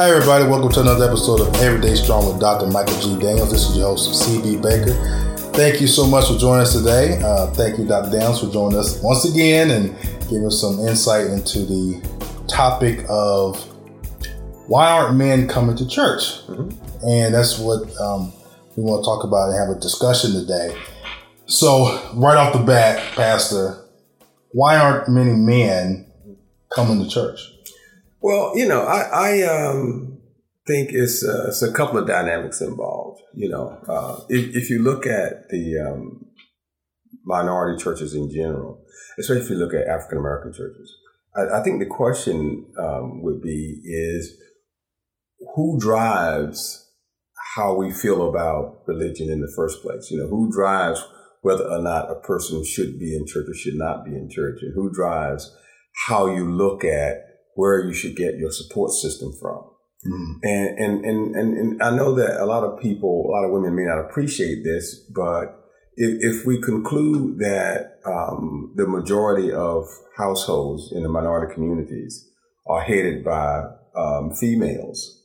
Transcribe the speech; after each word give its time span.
Hi, 0.00 0.08
everybody. 0.08 0.44
Welcome 0.44 0.72
to 0.72 0.80
another 0.80 1.04
episode 1.04 1.42
of 1.42 1.54
Everyday 1.56 1.94
Strong 1.94 2.26
with 2.26 2.40
Dr. 2.40 2.68
Michael 2.68 2.98
G. 3.00 3.20
Daniels. 3.20 3.50
This 3.50 3.68
is 3.68 3.76
your 3.76 3.88
host, 3.88 4.26
CB 4.26 4.62
Baker. 4.62 4.94
Thank 5.52 5.82
you 5.82 5.86
so 5.86 6.06
much 6.06 6.28
for 6.28 6.38
joining 6.38 6.62
us 6.62 6.72
today. 6.72 7.20
Uh, 7.22 7.48
thank 7.48 7.78
you, 7.78 7.86
Dr. 7.86 8.10
Daniels, 8.10 8.40
for 8.42 8.50
joining 8.50 8.78
us 8.78 8.98
once 9.02 9.30
again 9.30 9.70
and 9.70 9.94
giving 10.30 10.46
us 10.46 10.58
some 10.58 10.78
insight 10.78 11.26
into 11.26 11.66
the 11.66 12.00
topic 12.48 13.04
of 13.10 13.62
why 14.68 14.90
aren't 14.90 15.18
men 15.18 15.46
coming 15.46 15.76
to 15.76 15.86
church? 15.86 16.46
Mm-hmm. 16.46 17.06
And 17.06 17.34
that's 17.34 17.58
what 17.58 17.82
um, 18.00 18.32
we 18.76 18.82
want 18.82 19.04
to 19.04 19.06
talk 19.06 19.22
about 19.22 19.50
and 19.50 19.58
have 19.58 19.68
a 19.68 19.78
discussion 19.78 20.32
today. 20.32 20.74
So, 21.44 22.10
right 22.14 22.38
off 22.38 22.54
the 22.54 22.60
bat, 22.60 23.14
Pastor, 23.16 23.84
why 24.52 24.78
aren't 24.78 25.10
many 25.10 25.34
men 25.34 26.10
coming 26.74 27.04
to 27.04 27.10
church? 27.10 27.49
Well, 28.20 28.56
you 28.56 28.68
know, 28.68 28.82
I, 28.82 29.00
I 29.00 29.42
um, 29.42 30.18
think 30.66 30.90
it's, 30.92 31.24
uh, 31.24 31.46
it's 31.48 31.62
a 31.62 31.72
couple 31.72 31.98
of 31.98 32.06
dynamics 32.06 32.60
involved. 32.60 33.22
You 33.34 33.48
know, 33.48 33.78
uh, 33.88 34.20
if, 34.28 34.54
if 34.54 34.70
you 34.70 34.82
look 34.82 35.06
at 35.06 35.48
the 35.48 35.78
um, 35.78 36.26
minority 37.24 37.82
churches 37.82 38.14
in 38.14 38.30
general, 38.30 38.84
especially 39.18 39.42
if 39.42 39.50
you 39.50 39.56
look 39.56 39.72
at 39.72 39.86
African 39.86 40.18
American 40.18 40.52
churches, 40.52 40.94
I, 41.34 41.60
I, 41.60 41.62
think 41.62 41.80
the 41.80 41.86
question 41.86 42.66
um, 42.78 43.22
would 43.22 43.40
be 43.40 43.80
is 43.84 44.36
who 45.54 45.78
drives 45.80 46.88
how 47.54 47.74
we 47.74 47.90
feel 47.90 48.28
about 48.28 48.82
religion 48.86 49.30
in 49.30 49.40
the 49.40 49.52
first 49.56 49.80
place? 49.82 50.10
You 50.10 50.18
know, 50.18 50.28
who 50.28 50.50
drives 50.52 51.02
whether 51.42 51.64
or 51.64 51.80
not 51.80 52.10
a 52.10 52.20
person 52.20 52.64
should 52.64 52.98
be 52.98 53.16
in 53.16 53.26
church 53.26 53.46
or 53.48 53.54
should 53.54 53.76
not 53.76 54.04
be 54.04 54.10
in 54.10 54.28
church, 54.30 54.58
and 54.60 54.74
who 54.74 54.92
drives 54.92 55.56
how 56.06 56.26
you 56.26 56.50
look 56.50 56.84
at 56.84 57.29
where 57.54 57.84
you 57.84 57.92
should 57.92 58.16
get 58.16 58.38
your 58.38 58.50
support 58.50 58.92
system 58.92 59.32
from. 59.40 59.64
Mm. 60.06 60.38
And, 60.42 60.78
and, 60.78 61.04
and, 61.04 61.36
and, 61.36 61.58
and 61.58 61.82
I 61.82 61.94
know 61.94 62.14
that 62.14 62.42
a 62.42 62.46
lot 62.46 62.64
of 62.64 62.80
people, 62.80 63.26
a 63.26 63.30
lot 63.30 63.44
of 63.44 63.52
women 63.52 63.74
may 63.74 63.84
not 63.84 63.98
appreciate 63.98 64.64
this, 64.64 64.94
but 65.14 65.60
if, 65.96 66.38
if 66.40 66.46
we 66.46 66.60
conclude 66.60 67.38
that 67.38 67.98
um, 68.06 68.72
the 68.76 68.86
majority 68.86 69.52
of 69.52 69.86
households 70.16 70.90
in 70.92 71.02
the 71.02 71.08
minority 71.08 71.52
communities 71.52 72.28
are 72.66 72.80
headed 72.80 73.24
by 73.24 73.64
um, 73.94 74.32
females, 74.32 75.22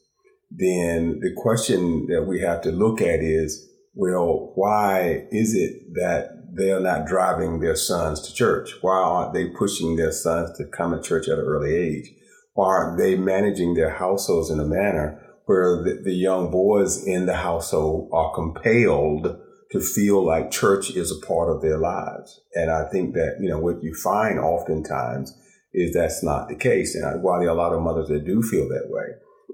then 0.52 1.20
the 1.22 1.34
question 1.38 2.08
that 2.08 2.26
we 2.28 2.42
have 2.42 2.62
to 2.62 2.72
look 2.72 3.02
at 3.02 3.20
is, 3.22 3.70
well, 3.94 4.52
why 4.56 5.26
is 5.32 5.56
it 5.56 5.94
that 5.94 6.35
they 6.56 6.72
are 6.72 6.80
not 6.80 7.06
driving 7.06 7.60
their 7.60 7.76
sons 7.76 8.22
to 8.22 8.34
church? 8.34 8.76
Why 8.82 8.96
aren't 8.96 9.34
they 9.34 9.48
pushing 9.48 9.96
their 9.96 10.12
sons 10.12 10.58
to 10.58 10.66
come 10.66 10.92
to 10.92 11.02
church 11.02 11.28
at 11.28 11.40
an 11.40 11.46
early 11.46 11.76
age? 11.76 12.12
Why 12.54 12.68
aren't 12.68 12.98
they 12.98 13.16
managing 13.16 13.74
their 13.74 13.92
households 13.92 14.50
in 14.50 14.60
a 14.60 14.66
manner 14.66 15.22
where 15.46 15.84
the, 15.84 16.02
the 16.04 16.14
young 16.14 16.52
boys 16.52 17.06
in 17.06 17.26
the 17.26 17.36
household 17.36 18.10
are 18.14 18.34
compelled 18.34 19.38
to 19.72 19.80
feel 19.82 20.26
like 20.26 20.52
church 20.52 20.92
is 20.92 21.12
a 21.12 21.26
part 21.26 21.50
of 21.50 21.62
their 21.62 21.78
lives? 21.78 22.42
And 22.54 22.72
I 22.72 22.88
think 22.90 23.14
that, 23.16 23.38
you 23.42 23.50
know, 23.50 23.60
what 23.60 23.84
you 23.84 23.94
find 23.94 24.40
oftentimes 24.40 25.38
is 25.74 25.94
that's 25.94 26.24
not 26.24 26.48
the 26.48 26.56
case. 26.56 26.96
And 26.96 27.22
while 27.22 27.40
there 27.40 27.50
are 27.50 27.52
a 27.52 27.56
lot 27.56 27.74
of 27.74 27.82
mothers 27.82 28.08
that 28.08 28.26
do 28.26 28.42
feel 28.42 28.70
that 28.70 28.88
way, 28.88 29.08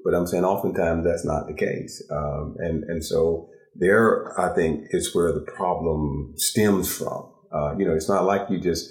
but 0.05 0.13
I'm 0.13 0.27
saying 0.27 0.45
oftentimes 0.45 1.03
that's 1.03 1.25
not 1.25 1.47
the 1.47 1.53
case. 1.53 2.03
Um, 2.11 2.55
and, 2.59 2.83
and 2.83 3.03
so 3.03 3.49
there, 3.75 4.39
I 4.39 4.53
think, 4.53 4.87
is 4.89 5.15
where 5.15 5.31
the 5.31 5.45
problem 5.55 6.33
stems 6.35 6.95
from. 6.95 7.31
Uh, 7.53 7.75
you 7.77 7.85
know, 7.85 7.93
it's 7.93 8.09
not 8.09 8.25
like 8.25 8.49
you 8.49 8.59
just 8.59 8.89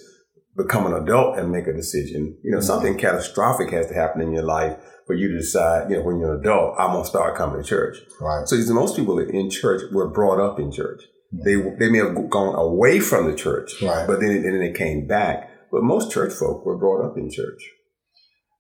become 0.57 0.87
an 0.87 0.95
adult 0.95 1.39
and 1.39 1.51
make 1.51 1.67
a 1.67 1.73
decision. 1.73 2.39
You 2.43 2.51
know, 2.51 2.59
mm-hmm. 2.59 2.67
something 2.67 2.99
catastrophic 2.99 3.71
has 3.71 3.87
to 3.89 3.95
happen 3.95 4.21
in 4.21 4.33
your 4.33 4.45
life 4.45 4.77
for 5.07 5.15
you 5.15 5.29
to 5.29 5.39
decide, 5.39 5.91
you 5.91 5.97
know, 5.97 6.03
when 6.03 6.19
you're 6.19 6.35
an 6.35 6.41
adult, 6.41 6.77
I'm 6.79 6.93
going 6.93 7.05
to 7.05 7.09
start 7.09 7.37
coming 7.37 7.63
to 7.63 7.69
church. 7.69 7.99
Right. 8.21 8.47
So 8.47 8.57
most 8.75 8.97
people 8.97 9.19
in 9.19 9.51
church 9.51 9.83
were 9.93 10.09
brought 10.09 10.41
up 10.41 10.59
in 10.59 10.71
church. 10.71 11.03
Mm-hmm. 11.35 11.45
They, 11.45 11.87
they 11.87 11.91
may 11.91 11.99
have 11.99 12.31
gone 12.31 12.55
away 12.55 13.01
from 13.01 13.31
the 13.31 13.37
church, 13.37 13.81
right. 13.83 14.07
but 14.07 14.21
then, 14.21 14.43
then 14.43 14.59
they 14.59 14.73
came 14.73 15.07
back. 15.07 15.51
But 15.73 15.83
most 15.83 16.11
church 16.11 16.33
folk 16.33 16.65
were 16.67 16.79
brought 16.79 17.05
up 17.05 17.17
in 17.17 17.31
church. 17.31 17.63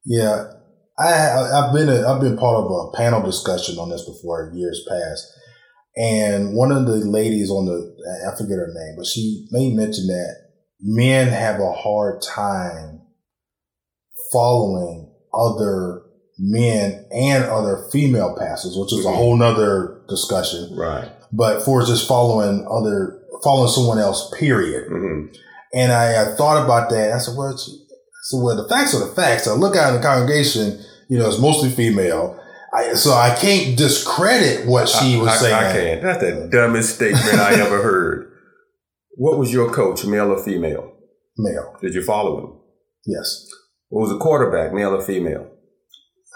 Yeah. 0.04 0.52
I, 0.98 1.50
I've 1.54 1.74
been 1.74 1.88
a, 1.88 2.06
I've 2.06 2.20
been 2.20 2.36
part 2.36 2.64
of 2.64 2.70
a 2.70 2.96
panel 2.96 3.22
discussion 3.22 3.78
on 3.78 3.88
this 3.88 4.04
before 4.04 4.52
years 4.54 4.84
past. 4.88 5.26
And 5.96 6.54
one 6.54 6.70
of 6.70 6.86
the 6.86 6.96
ladies 6.96 7.50
on 7.50 7.66
the, 7.66 7.96
I 8.26 8.36
forget 8.36 8.58
her 8.58 8.72
name, 8.72 8.94
but 8.96 9.06
she 9.06 9.46
made 9.50 9.74
mention 9.74 10.06
that 10.06 10.36
men 10.80 11.28
have 11.28 11.60
a 11.60 11.72
hard 11.72 12.22
time 12.22 13.02
following 14.32 15.12
other 15.34 16.02
men 16.38 17.06
and 17.12 17.44
other 17.44 17.88
female 17.92 18.34
pastors, 18.38 18.76
which 18.76 18.92
is 18.92 19.04
a 19.04 19.12
whole 19.12 19.36
nother 19.36 20.02
discussion. 20.08 20.74
Right. 20.74 21.10
But 21.32 21.62
for 21.62 21.84
just 21.84 22.08
following 22.08 22.66
other, 22.70 23.20
following 23.42 23.70
someone 23.70 23.98
else, 23.98 24.32
period. 24.38 24.90
Mm-hmm. 24.90 25.34
And 25.74 25.92
I, 25.92 26.22
I, 26.22 26.36
thought 26.36 26.64
about 26.64 26.90
that. 26.90 27.12
I 27.12 27.18
said, 27.18 27.36
well, 27.36 27.56
so 27.56 28.42
well, 28.42 28.56
the 28.56 28.68
facts 28.68 28.94
are 28.94 29.06
the 29.06 29.14
facts. 29.14 29.46
I 29.46 29.52
look 29.52 29.76
out 29.76 29.94
in 29.94 30.00
the 30.00 30.06
congregation, 30.06 30.80
you 31.08 31.18
know, 31.18 31.28
it's 31.28 31.38
mostly 31.38 31.70
female. 31.70 32.39
I, 32.72 32.94
so 32.94 33.12
I 33.12 33.34
can't 33.34 33.76
discredit 33.76 34.66
what 34.66 34.88
she 34.88 35.16
was 35.16 35.28
I, 35.28 35.36
saying. 35.36 35.54
I 35.54 35.72
can't. 35.72 36.02
That's 36.02 36.20
the 36.20 36.48
dumbest 36.50 36.94
statement 36.96 37.34
I 37.34 37.54
ever 37.54 37.82
heard. 37.82 38.32
What 39.16 39.38
was 39.38 39.52
your 39.52 39.72
coach, 39.72 40.04
male 40.04 40.30
or 40.30 40.42
female? 40.42 40.92
Male. 41.36 41.76
Did 41.80 41.94
you 41.94 42.02
follow 42.02 42.38
him? 42.38 42.60
Yes. 43.06 43.48
What 43.88 44.02
was 44.02 44.10
the 44.10 44.18
quarterback, 44.18 44.72
male 44.72 44.94
or 44.94 45.02
female? 45.02 45.50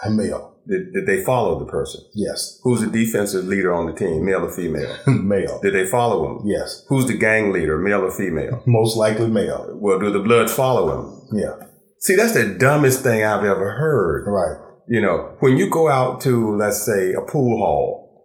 A 0.03 0.09
male. 0.09 0.55
Did, 0.67 0.93
did 0.93 1.05
they 1.05 1.23
follow 1.23 1.59
the 1.59 1.65
person? 1.65 2.01
Yes. 2.15 2.59
Who's 2.63 2.81
the 2.81 2.87
defensive 2.87 3.45
leader 3.45 3.73
on 3.73 3.85
the 3.85 3.93
team, 3.93 4.25
male 4.25 4.45
or 4.45 4.51
female? 4.51 4.97
male. 5.07 5.59
Did 5.61 5.73
they 5.73 5.85
follow 5.85 6.25
him? 6.27 6.47
Yes. 6.47 6.83
Who's 6.89 7.05
the 7.05 7.17
gang 7.17 7.51
leader, 7.51 7.77
male 7.77 8.01
or 8.01 8.11
female? 8.11 8.63
Most 8.67 8.97
likely 8.97 9.29
male. 9.29 9.69
Well, 9.79 9.99
do 9.99 10.11
the 10.11 10.19
Bloods 10.19 10.53
follow 10.53 10.99
him? 10.99 11.39
Yeah. 11.39 11.67
See, 11.99 12.15
that's 12.15 12.33
the 12.33 12.55
dumbest 12.59 13.03
thing 13.03 13.23
I've 13.23 13.45
ever 13.45 13.71
heard. 13.71 14.25
Right. 14.27 14.64
You 14.87 15.01
know, 15.01 15.35
when 15.39 15.57
you 15.57 15.69
go 15.69 15.89
out 15.89 16.21
to, 16.21 16.55
let's 16.55 16.85
say, 16.85 17.13
a 17.13 17.21
pool 17.21 17.57
hall, 17.57 18.23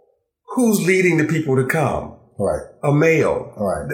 who's 0.54 0.86
leading 0.86 1.16
the 1.16 1.24
people 1.24 1.56
to 1.56 1.64
come? 1.64 2.18
Right. 2.38 2.62
A 2.82 2.92
male. 2.92 3.52
Right. 3.56 3.88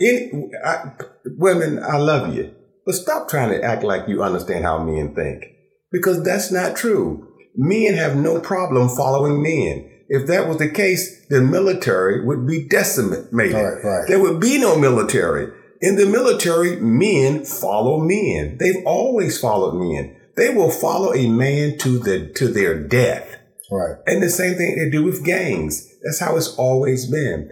In, 0.00 0.50
I, 0.64 0.92
women, 1.38 1.82
I 1.82 1.96
love 1.98 2.34
you, 2.34 2.54
but 2.84 2.94
stop 2.94 3.28
trying 3.28 3.50
to 3.50 3.62
act 3.62 3.82
like 3.84 4.08
you 4.08 4.22
understand 4.22 4.64
how 4.64 4.82
men 4.82 5.14
think 5.14 5.44
because 5.92 6.24
that's 6.24 6.50
not 6.50 6.76
true. 6.76 7.28
Men 7.54 7.94
have 7.94 8.16
no 8.16 8.40
problem 8.40 8.88
following 8.88 9.40
men. 9.40 9.90
If 10.08 10.26
that 10.26 10.48
was 10.48 10.58
the 10.58 10.68
case, 10.68 11.24
the 11.28 11.40
military 11.40 12.24
would 12.26 12.46
be 12.46 12.66
decimated. 12.68 13.54
Right, 13.54 13.84
right. 13.84 14.04
There 14.08 14.20
would 14.20 14.40
be 14.40 14.58
no 14.58 14.76
military. 14.76 15.52
In 15.80 15.96
the 15.96 16.06
military, 16.06 16.76
men 16.80 17.44
follow 17.44 18.00
men. 18.00 18.58
They've 18.58 18.84
always 18.84 19.38
followed 19.38 19.78
men. 19.78 20.16
They 20.36 20.52
will 20.54 20.70
follow 20.70 21.14
a 21.14 21.28
man 21.28 21.78
to 21.78 21.98
the 21.98 22.28
to 22.34 22.48
their 22.48 22.78
death. 22.78 23.36
Right. 23.70 23.96
And 24.06 24.22
the 24.22 24.30
same 24.30 24.56
thing 24.56 24.76
they 24.76 24.90
do 24.90 25.04
with 25.04 25.24
gangs. 25.24 25.88
That's 26.02 26.20
how 26.20 26.36
it's 26.36 26.54
always 26.56 27.10
been 27.10 27.50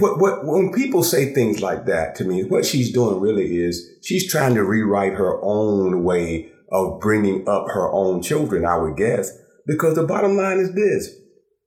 what, 0.00 0.18
what, 0.18 0.44
when 0.44 0.72
people 0.72 1.02
say 1.02 1.32
things 1.32 1.60
like 1.60 1.86
that 1.86 2.16
to 2.16 2.24
me, 2.24 2.44
what 2.44 2.66
she's 2.66 2.92
doing 2.92 3.20
really 3.20 3.56
is 3.58 3.88
she's 4.02 4.30
trying 4.30 4.54
to 4.54 4.64
rewrite 4.64 5.14
her 5.14 5.40
own 5.42 6.02
way 6.02 6.50
of 6.70 7.00
bringing 7.00 7.48
up 7.48 7.66
her 7.68 7.90
own 7.92 8.22
children, 8.22 8.64
I 8.64 8.76
would 8.78 8.96
guess. 8.96 9.30
Because 9.66 9.94
the 9.94 10.02
bottom 10.02 10.36
line 10.36 10.58
is 10.58 10.74
this. 10.74 11.14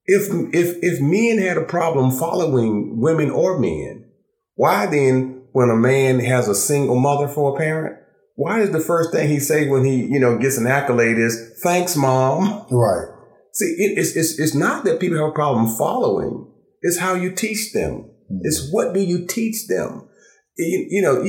If, 0.06 0.28
if, 0.54 0.78
if 0.82 1.02
men 1.02 1.38
had 1.38 1.58
a 1.58 1.64
problem 1.64 2.12
following 2.12 3.00
women 3.00 3.30
or 3.30 3.58
men, 3.58 4.10
why 4.56 4.86
then, 4.88 5.44
when 5.54 5.70
a 5.70 5.76
man 5.76 6.20
has 6.20 6.50
a 6.50 6.56
single 6.56 7.00
mother 7.00 7.28
for 7.28 7.56
a 7.56 7.58
parent, 7.58 7.98
why 8.36 8.62
is 8.62 8.72
the 8.72 8.80
first 8.80 9.12
thing 9.12 9.30
he 9.30 9.40
say 9.40 9.68
when 9.68 9.84
he, 9.84 10.06
you 10.06 10.20
know, 10.20 10.38
gets 10.38 10.58
an 10.58 10.68
accolade 10.68 11.18
is, 11.18 11.60
thanks, 11.64 11.96
mom? 11.96 12.66
Right. 12.70 13.08
See, 13.54 13.66
it, 13.66 13.98
it's, 13.98 14.16
it's, 14.16 14.40
it's 14.40 14.56
not 14.56 14.84
that 14.86 15.00
people 15.00 15.18
have 15.18 15.30
a 15.30 15.34
problem 15.34 15.68
following 15.78 16.52
it's 16.86 17.00
how 17.00 17.16
you 17.16 17.32
teach 17.32 17.74
them. 17.74 18.12
Mm-hmm. 18.32 18.42
It's 18.44 18.70
what 18.72 18.94
do 18.94 19.00
you 19.00 19.26
teach 19.26 19.68
them? 19.68 20.08
You, 20.56 20.86
you 20.88 21.02
know, 21.02 21.26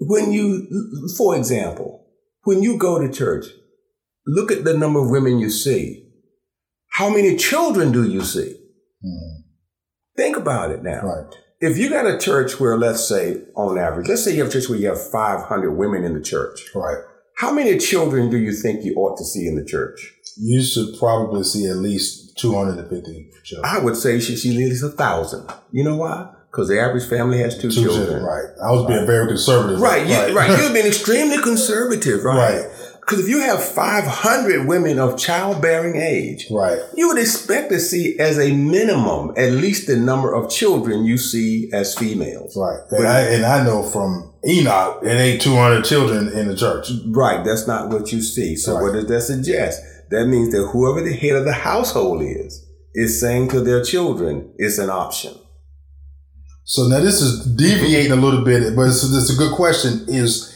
when 0.00 0.32
you, 0.32 0.66
for 1.16 1.36
example, 1.36 2.04
when 2.42 2.60
you 2.60 2.76
go 2.76 2.98
to 2.98 3.12
church, 3.12 3.46
look 4.26 4.50
at 4.50 4.64
the 4.64 4.76
number 4.76 4.98
of 4.98 5.10
women 5.10 5.38
you 5.38 5.48
see. 5.48 6.10
How 6.94 7.08
many 7.08 7.36
children 7.36 7.92
do 7.92 8.02
you 8.02 8.22
see? 8.22 8.58
Mm-hmm. 9.04 9.42
Think 10.16 10.36
about 10.36 10.72
it 10.72 10.82
now. 10.82 11.02
Right. 11.02 11.34
If 11.64 11.78
you 11.78 11.88
got 11.88 12.06
a 12.06 12.18
church 12.18 12.60
where, 12.60 12.76
let's 12.76 13.08
say, 13.08 13.42
on 13.56 13.78
average, 13.78 14.08
let's 14.08 14.22
say 14.22 14.32
you 14.32 14.42
have 14.42 14.48
a 14.48 14.52
church 14.52 14.68
where 14.68 14.78
you 14.78 14.88
have 14.88 15.10
500 15.10 15.72
women 15.72 16.04
in 16.04 16.12
the 16.14 16.20
church. 16.20 16.70
Right. 16.74 16.98
How 17.36 17.52
many 17.52 17.78
children 17.78 18.30
do 18.30 18.36
you 18.36 18.52
think 18.52 18.84
you 18.84 18.94
ought 18.96 19.16
to 19.16 19.24
see 19.24 19.46
in 19.46 19.56
the 19.56 19.64
church? 19.64 20.14
You 20.36 20.62
should 20.62 20.98
probably 20.98 21.42
see 21.42 21.66
at 21.66 21.76
least 21.76 22.36
250 22.38 23.30
children. 23.44 23.70
I 23.70 23.82
would 23.82 23.96
say 23.96 24.20
she, 24.20 24.36
she 24.36 24.56
needs 24.56 24.82
a 24.82 24.90
thousand. 24.90 25.50
You 25.72 25.84
know 25.84 25.96
why? 25.96 26.30
Because 26.50 26.68
the 26.68 26.78
average 26.78 27.08
family 27.08 27.38
has 27.38 27.56
two, 27.56 27.70
two 27.70 27.82
children. 27.82 28.06
children. 28.06 28.24
Right. 28.24 28.44
I 28.62 28.70
was 28.70 28.86
being 28.86 29.06
very 29.06 29.26
conservative. 29.26 29.80
Right. 29.80 30.06
You, 30.06 30.36
right. 30.36 30.56
You're 30.58 30.72
being 30.74 30.86
extremely 30.86 31.38
conservative. 31.38 32.24
Right. 32.24 32.62
Right. 32.62 32.70
Because 33.04 33.20
if 33.20 33.28
you 33.28 33.40
have 33.40 33.62
500 33.62 34.66
women 34.66 34.98
of 34.98 35.18
childbearing 35.18 35.96
age, 35.96 36.46
right, 36.50 36.78
you 36.96 37.08
would 37.08 37.18
expect 37.18 37.70
to 37.70 37.78
see 37.78 38.18
as 38.18 38.38
a 38.38 38.54
minimum 38.54 39.32
at 39.36 39.52
least 39.52 39.86
the 39.86 39.96
number 39.96 40.32
of 40.32 40.50
children 40.50 41.04
you 41.04 41.18
see 41.18 41.68
as 41.72 41.94
females. 41.94 42.56
Right. 42.56 42.80
And, 42.90 43.06
I, 43.06 43.20
and 43.20 43.44
I 43.44 43.62
know 43.62 43.82
from 43.82 44.32
Enoch, 44.48 45.00
it 45.02 45.08
ain't 45.08 45.42
200 45.42 45.84
children 45.84 46.28
in 46.28 46.48
the 46.48 46.56
church. 46.56 46.88
Right. 47.08 47.44
That's 47.44 47.66
not 47.66 47.90
what 47.90 48.10
you 48.10 48.22
see. 48.22 48.56
So 48.56 48.74
right. 48.74 48.82
what 48.82 48.92
does 48.94 49.06
that 49.06 49.20
suggest? 49.20 49.82
That 50.10 50.26
means 50.26 50.52
that 50.52 50.70
whoever 50.72 51.02
the 51.02 51.14
head 51.14 51.36
of 51.36 51.44
the 51.44 51.52
household 51.52 52.22
is, 52.22 52.66
is 52.94 53.20
saying 53.20 53.48
to 53.50 53.60
their 53.60 53.82
children, 53.84 54.54
it's 54.56 54.78
an 54.78 54.88
option. 54.88 55.34
So 56.64 56.88
now 56.88 57.00
this 57.00 57.20
is 57.20 57.44
deviating 57.54 58.12
a 58.12 58.16
little 58.16 58.42
bit, 58.42 58.74
but 58.74 58.86
it's, 58.86 59.04
it's 59.04 59.30
a 59.30 59.36
good 59.36 59.52
question 59.52 60.06
is 60.08 60.53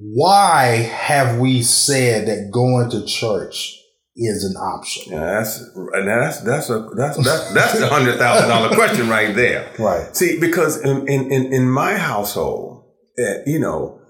why 0.00 0.64
have 0.76 1.38
we 1.38 1.62
said 1.62 2.28
that 2.28 2.50
going 2.52 2.90
to 2.90 3.04
church 3.04 3.76
is 4.16 4.44
an 4.44 4.56
option? 4.56 5.12
Yeah, 5.12 5.20
that's 5.20 5.60
and 5.92 6.08
that's 6.08 6.40
that's 6.42 6.70
a 6.70 6.88
that's 6.96 7.16
that's 7.24 7.52
that's 7.52 7.78
the 7.78 7.88
hundred 7.88 8.18
thousand 8.18 8.48
dollar 8.48 8.74
question 8.74 9.08
right 9.08 9.34
there. 9.34 9.72
Right. 9.78 10.14
See, 10.14 10.38
because 10.38 10.80
in 10.82 11.08
in 11.08 11.52
in 11.52 11.68
my 11.70 11.96
household, 11.96 12.84
uh, 13.18 13.42
you 13.46 13.58
know, 13.58 14.00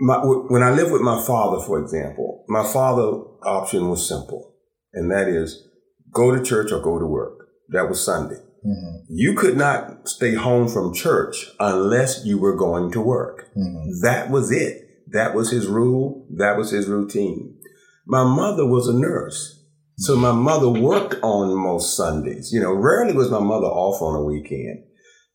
my, 0.00 0.18
when 0.18 0.62
I 0.62 0.70
lived 0.70 0.92
with 0.92 1.02
my 1.02 1.22
father, 1.24 1.64
for 1.64 1.80
example, 1.80 2.44
my 2.48 2.64
father 2.64 3.22
option 3.42 3.88
was 3.88 4.06
simple, 4.06 4.54
and 4.92 5.10
that 5.10 5.28
is 5.28 5.66
go 6.12 6.34
to 6.34 6.42
church 6.42 6.72
or 6.72 6.80
go 6.80 6.98
to 6.98 7.06
work. 7.06 7.48
That 7.70 7.88
was 7.88 8.04
Sunday. 8.04 8.43
Mm-hmm. 8.64 8.96
You 9.08 9.34
could 9.34 9.56
not 9.56 10.08
stay 10.08 10.34
home 10.34 10.68
from 10.68 10.94
church 10.94 11.50
unless 11.60 12.24
you 12.24 12.38
were 12.38 12.56
going 12.56 12.90
to 12.92 13.00
work. 13.00 13.50
Mm-hmm. 13.56 14.00
That 14.02 14.30
was 14.30 14.50
it. 14.50 14.82
That 15.12 15.34
was 15.34 15.50
his 15.50 15.66
rule. 15.66 16.26
That 16.30 16.56
was 16.56 16.70
his 16.70 16.88
routine. 16.88 17.58
My 18.06 18.24
mother 18.24 18.66
was 18.66 18.88
a 18.88 18.94
nurse. 18.94 19.62
So 19.96 20.16
my 20.16 20.32
mother 20.32 20.68
worked 20.68 21.16
on 21.22 21.54
most 21.54 21.96
Sundays. 21.96 22.50
You 22.52 22.60
know, 22.60 22.72
rarely 22.72 23.12
was 23.12 23.30
my 23.30 23.38
mother 23.38 23.66
off 23.66 24.02
on 24.02 24.16
a 24.16 24.24
weekend. 24.24 24.84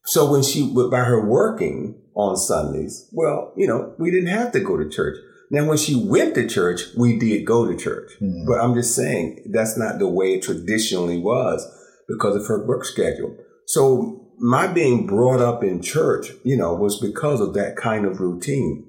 So 0.05 0.29
when 0.29 0.43
she, 0.43 0.73
by 0.91 0.99
her 0.99 1.25
working 1.25 2.01
on 2.15 2.35
Sundays, 2.35 3.07
well, 3.13 3.53
you 3.55 3.67
know, 3.67 3.93
we 3.99 4.11
didn't 4.11 4.29
have 4.29 4.51
to 4.53 4.59
go 4.59 4.75
to 4.75 4.89
church. 4.89 5.17
Now, 5.51 5.65
when 5.65 5.77
she 5.77 5.95
went 5.95 6.35
to 6.35 6.47
church, 6.47 6.81
we 6.97 7.17
did 7.17 7.45
go 7.45 7.65
to 7.65 7.77
church. 7.77 8.11
Mm-hmm. 8.21 8.45
But 8.47 8.59
I'm 8.59 8.75
just 8.75 8.95
saying 8.95 9.49
that's 9.51 9.77
not 9.77 9.97
the 9.97 10.07
way 10.07 10.33
it 10.33 10.43
traditionally 10.43 11.19
was 11.19 11.65
because 12.09 12.35
of 12.35 12.47
her 12.47 12.65
work 12.65 12.83
schedule. 12.83 13.38
So 13.65 14.25
my 14.39 14.67
being 14.67 15.06
brought 15.06 15.41
up 15.41 15.63
in 15.63 15.81
church, 15.81 16.31
you 16.44 16.57
know, 16.57 16.73
was 16.73 17.00
because 17.00 17.39
of 17.39 17.53
that 17.53 17.75
kind 17.75 18.06
of 18.06 18.19
routine. 18.19 18.85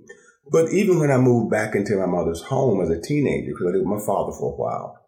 But 0.51 0.73
even 0.73 0.99
when 0.99 1.11
I 1.11 1.19
moved 1.19 1.51
back 1.51 1.75
into 1.75 1.97
my 1.97 2.07
mother's 2.07 2.43
home 2.43 2.81
as 2.81 2.91
a 2.91 3.01
teenager, 3.01 3.53
because 3.53 3.67
I 3.67 3.71
lived 3.71 3.89
with 3.89 4.01
my 4.01 4.05
father 4.05 4.33
for 4.33 4.53
a 4.53 4.57
while, 4.57 4.99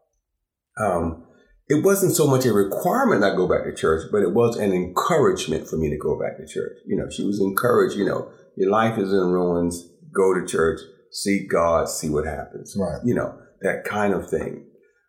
um, 0.79 1.25
it 1.69 1.85
wasn't 1.85 2.15
so 2.15 2.27
much 2.27 2.45
a 2.45 2.53
requirement 2.53 3.25
I 3.25 3.35
go 3.35 3.49
back 3.49 3.65
to 3.65 3.75
church, 3.75 4.09
but 4.13 4.23
it 4.23 4.35
was 4.35 4.57
an 4.57 4.73
encouragement 4.73 5.69
for 5.69 5.77
me 5.77 5.91
to 5.91 5.97
go 5.97 6.21
back 6.21 6.37
to 6.37 6.47
church. 6.47 6.79
You 6.87 6.97
know, 6.97 7.09
she 7.09 7.25
was 7.25 7.41
encouraged, 7.41 7.97
you 7.97 8.05
know, 8.05 8.31
your 8.57 8.71
life 8.71 8.99
is 8.99 9.13
in 9.13 9.31
ruins, 9.31 9.89
go 10.15 10.35
to 10.35 10.47
church, 10.47 10.81
seek 11.11 11.51
God, 11.51 11.89
see 11.89 12.11
what 12.11 12.27
happens. 12.27 12.77
Right. 12.79 13.01
You 13.05 13.15
know, 13.15 13.39
that 13.63 13.85
kind 13.85 14.13
of 14.13 14.29
thing. 14.29 14.67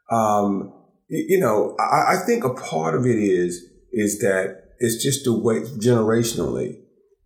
Um, 0.09 0.73
you 1.13 1.39
know, 1.39 1.75
I, 1.79 2.15
I 2.15 2.25
think 2.25 2.43
a 2.43 2.53
part 2.53 2.95
of 2.95 3.05
it 3.05 3.17
is 3.17 3.69
is 3.91 4.19
that 4.19 4.63
it's 4.79 5.01
just 5.01 5.23
the 5.23 5.37
way 5.37 5.59
generationally 5.59 6.79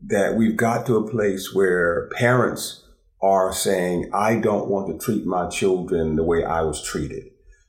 that 0.05 0.35
we've 0.35 0.57
got 0.57 0.85
to 0.85 0.97
a 0.97 1.09
place 1.09 1.53
where 1.53 2.09
parents 2.15 2.83
are 3.21 3.51
saying, 3.51 4.11
I 4.13 4.35
don't 4.35 4.69
want 4.69 4.87
to 4.87 5.03
treat 5.03 5.25
my 5.25 5.47
children 5.49 6.17
the 6.17 6.23
way 6.23 6.43
I 6.43 6.61
was 6.61 6.83
treated. 6.83 7.23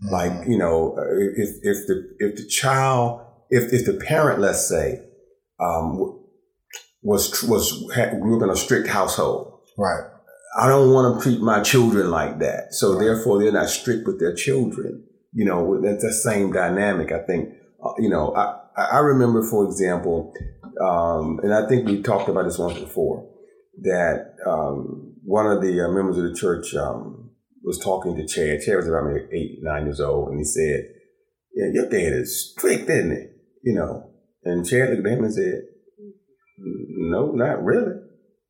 Mm-hmm. 0.05 0.13
Like, 0.13 0.49
you 0.49 0.59
know, 0.59 0.97
if, 0.99 1.49
if 1.63 1.87
the, 1.87 2.17
if 2.19 2.37
the 2.37 2.47
child, 2.47 3.25
if, 3.49 3.73
if 3.73 3.87
the 3.87 3.95
parent, 3.95 4.41
let's 4.41 4.69
say, 4.69 5.01
um, 5.59 6.21
was, 7.03 7.43
was, 7.45 7.91
had, 7.95 8.21
grew 8.21 8.37
up 8.37 8.43
in 8.43 8.51
a 8.51 8.57
strict 8.57 8.89
household. 8.89 9.61
Right. 9.79 10.05
I 10.61 10.69
don't 10.69 10.93
want 10.93 11.17
to 11.17 11.23
treat 11.23 11.41
my 11.41 11.63
children 11.63 12.11
like 12.11 12.41
that. 12.41 12.75
So 12.75 12.93
right. 12.93 13.05
therefore 13.05 13.39
they're 13.39 13.53
not 13.53 13.69
strict 13.69 14.07
with 14.07 14.21
their 14.21 14.35
children 14.35 15.08
you 15.39 15.45
know, 15.45 15.81
that's 15.81 16.03
the 16.03 16.13
same 16.13 16.51
dynamic. 16.53 17.13
I 17.13 17.21
think, 17.21 17.51
uh, 17.81 17.93
you 17.99 18.11
know, 18.11 18.35
I, 18.35 18.59
I 18.77 18.99
remember, 18.99 19.41
for 19.45 19.67
example, 19.67 20.35
um, 20.85 21.39
and 21.45 21.55
I 21.55 21.69
think 21.69 21.87
we 21.87 22.03
talked 22.03 22.29
about 22.29 22.43
this 22.43 22.59
once 22.59 22.77
before, 22.77 23.25
that 23.83 24.35
um, 24.45 25.15
one 25.23 25.47
of 25.47 25.63
the 25.63 25.81
uh, 25.81 25.93
members 25.93 26.19
of 26.19 26.25
the 26.25 26.35
church 26.35 26.75
um, 26.75 27.31
was 27.63 27.79
talking 27.79 28.17
to 28.17 28.27
Chad. 28.27 28.63
Chad 28.63 28.79
was 28.79 28.89
about 28.89 29.05
maybe 29.05 29.29
eight, 29.33 29.59
nine 29.63 29.85
years 29.85 30.01
old, 30.01 30.31
and 30.31 30.39
he 30.41 30.45
said, 30.45 30.89
yeah, 31.55 31.67
your 31.73 31.89
dad 31.89 32.15
is 32.15 32.51
strict, 32.51 32.91
isn't 32.91 33.13
it? 33.13 33.31
You 33.63 33.77
know, 33.77 34.11
and 34.43 34.69
Chad 34.69 34.91
looked 34.91 35.07
at 35.07 35.19
him 35.19 35.23
and 35.23 35.35
said, 35.35 35.63
no, 36.59 37.31
not 37.31 37.63
really. 37.63 37.95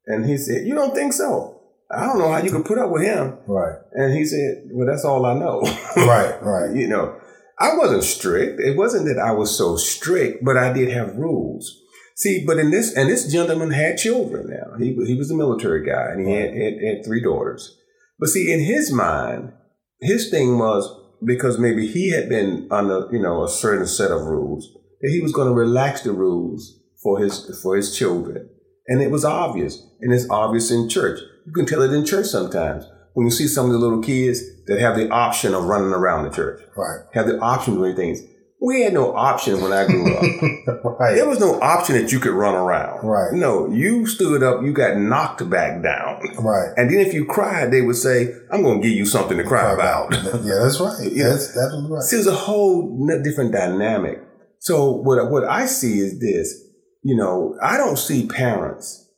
And 0.06 0.24
he 0.24 0.38
said, 0.38 0.66
you 0.66 0.74
don't 0.74 0.94
think 0.94 1.12
so? 1.12 1.57
I 1.90 2.04
don't 2.04 2.18
know 2.18 2.30
how 2.30 2.42
you 2.42 2.50
could 2.50 2.66
put 2.66 2.78
up 2.78 2.90
with 2.90 3.02
him. 3.02 3.38
Right. 3.46 3.78
And 3.92 4.14
he 4.14 4.24
said, 4.24 4.68
well, 4.72 4.86
that's 4.86 5.04
all 5.04 5.24
I 5.24 5.34
know. 5.34 5.60
right, 5.96 6.42
right. 6.42 6.76
You 6.76 6.86
know, 6.86 7.18
I 7.58 7.76
wasn't 7.76 8.04
strict. 8.04 8.60
It 8.60 8.76
wasn't 8.76 9.06
that 9.06 9.18
I 9.18 9.32
was 9.32 9.56
so 9.56 9.76
strict, 9.76 10.44
but 10.44 10.56
I 10.56 10.72
did 10.72 10.90
have 10.90 11.16
rules. 11.16 11.80
See, 12.16 12.44
but 12.44 12.58
in 12.58 12.70
this, 12.70 12.94
and 12.94 13.08
this 13.08 13.30
gentleman 13.30 13.70
had 13.70 13.96
children 13.96 14.50
now. 14.50 14.76
He, 14.78 14.92
he 15.06 15.14
was 15.14 15.30
a 15.30 15.36
military 15.36 15.86
guy 15.86 16.10
and 16.10 16.26
he 16.26 16.34
had, 16.34 16.54
had, 16.54 16.74
had 16.82 17.04
three 17.04 17.22
daughters. 17.22 17.76
But 18.18 18.28
see, 18.28 18.52
in 18.52 18.60
his 18.60 18.92
mind, 18.92 19.52
his 20.00 20.28
thing 20.28 20.58
was 20.58 20.92
because 21.24 21.58
maybe 21.58 21.86
he 21.86 22.10
had 22.10 22.28
been 22.28 22.68
under, 22.70 23.08
you 23.10 23.22
know, 23.22 23.44
a 23.44 23.48
certain 23.48 23.86
set 23.86 24.10
of 24.10 24.22
rules 24.22 24.68
that 25.00 25.10
he 25.10 25.20
was 25.20 25.32
going 25.32 25.48
to 25.48 25.54
relax 25.54 26.02
the 26.02 26.12
rules 26.12 26.80
for 27.02 27.18
his, 27.20 27.60
for 27.62 27.76
his 27.76 27.96
children. 27.96 28.48
And 28.88 29.00
it 29.00 29.10
was 29.10 29.24
obvious. 29.24 29.82
And 30.00 30.12
it's 30.12 30.28
obvious 30.28 30.70
in 30.70 30.88
church. 30.88 31.20
You 31.48 31.54
can 31.54 31.64
tell 31.64 31.80
it 31.80 31.94
in 31.94 32.04
church 32.04 32.26
sometimes. 32.26 32.84
When 33.14 33.26
you 33.26 33.30
see 33.30 33.48
some 33.48 33.66
of 33.66 33.72
the 33.72 33.78
little 33.78 34.02
kids 34.02 34.42
that 34.66 34.78
have 34.80 34.96
the 34.96 35.08
option 35.08 35.54
of 35.54 35.64
running 35.64 35.92
around 35.92 36.24
the 36.24 36.30
church. 36.30 36.60
Right. 36.76 37.00
Have 37.14 37.26
the 37.26 37.40
option 37.40 37.72
of 37.72 37.78
doing 37.78 37.96
things. 37.96 38.20
We 38.60 38.82
had 38.82 38.92
no 38.92 39.16
option 39.16 39.62
when 39.62 39.72
I 39.72 39.86
grew 39.86 40.14
up. 40.14 40.22
right. 41.00 41.14
There 41.14 41.26
was 41.26 41.40
no 41.40 41.58
option 41.58 41.94
that 41.94 42.12
you 42.12 42.20
could 42.20 42.34
run 42.34 42.54
around. 42.54 43.06
Right. 43.06 43.32
No, 43.32 43.70
you 43.70 44.06
stood 44.06 44.42
up, 44.42 44.62
you 44.62 44.74
got 44.74 44.98
knocked 44.98 45.48
back 45.48 45.82
down. 45.82 46.20
Right. 46.38 46.74
And 46.76 46.90
then 46.90 46.98
if 46.98 47.14
you 47.14 47.24
cried, 47.24 47.70
they 47.70 47.80
would 47.80 47.96
say, 47.96 48.34
I'm 48.52 48.62
going 48.62 48.82
to 48.82 48.86
give 48.86 48.96
you 48.96 49.06
something 49.06 49.38
to 49.38 49.44
cry, 49.44 49.72
about. 49.72 50.12
yeah, 50.44 50.58
that's 50.62 50.78
right. 50.78 51.10
you 51.10 51.22
that's, 51.22 51.54
that's 51.54 51.74
right. 51.88 52.02
See, 52.02 52.16
there's 52.16 52.26
a 52.26 52.34
whole 52.34 53.08
different 53.24 53.52
dynamic. 53.52 54.20
So 54.58 54.90
what, 54.90 55.30
what 55.30 55.44
I 55.44 55.64
see 55.64 56.00
is 56.00 56.20
this, 56.20 56.62
you 57.02 57.16
know, 57.16 57.56
I 57.62 57.78
don't 57.78 57.98
see 57.98 58.26
parents 58.26 59.08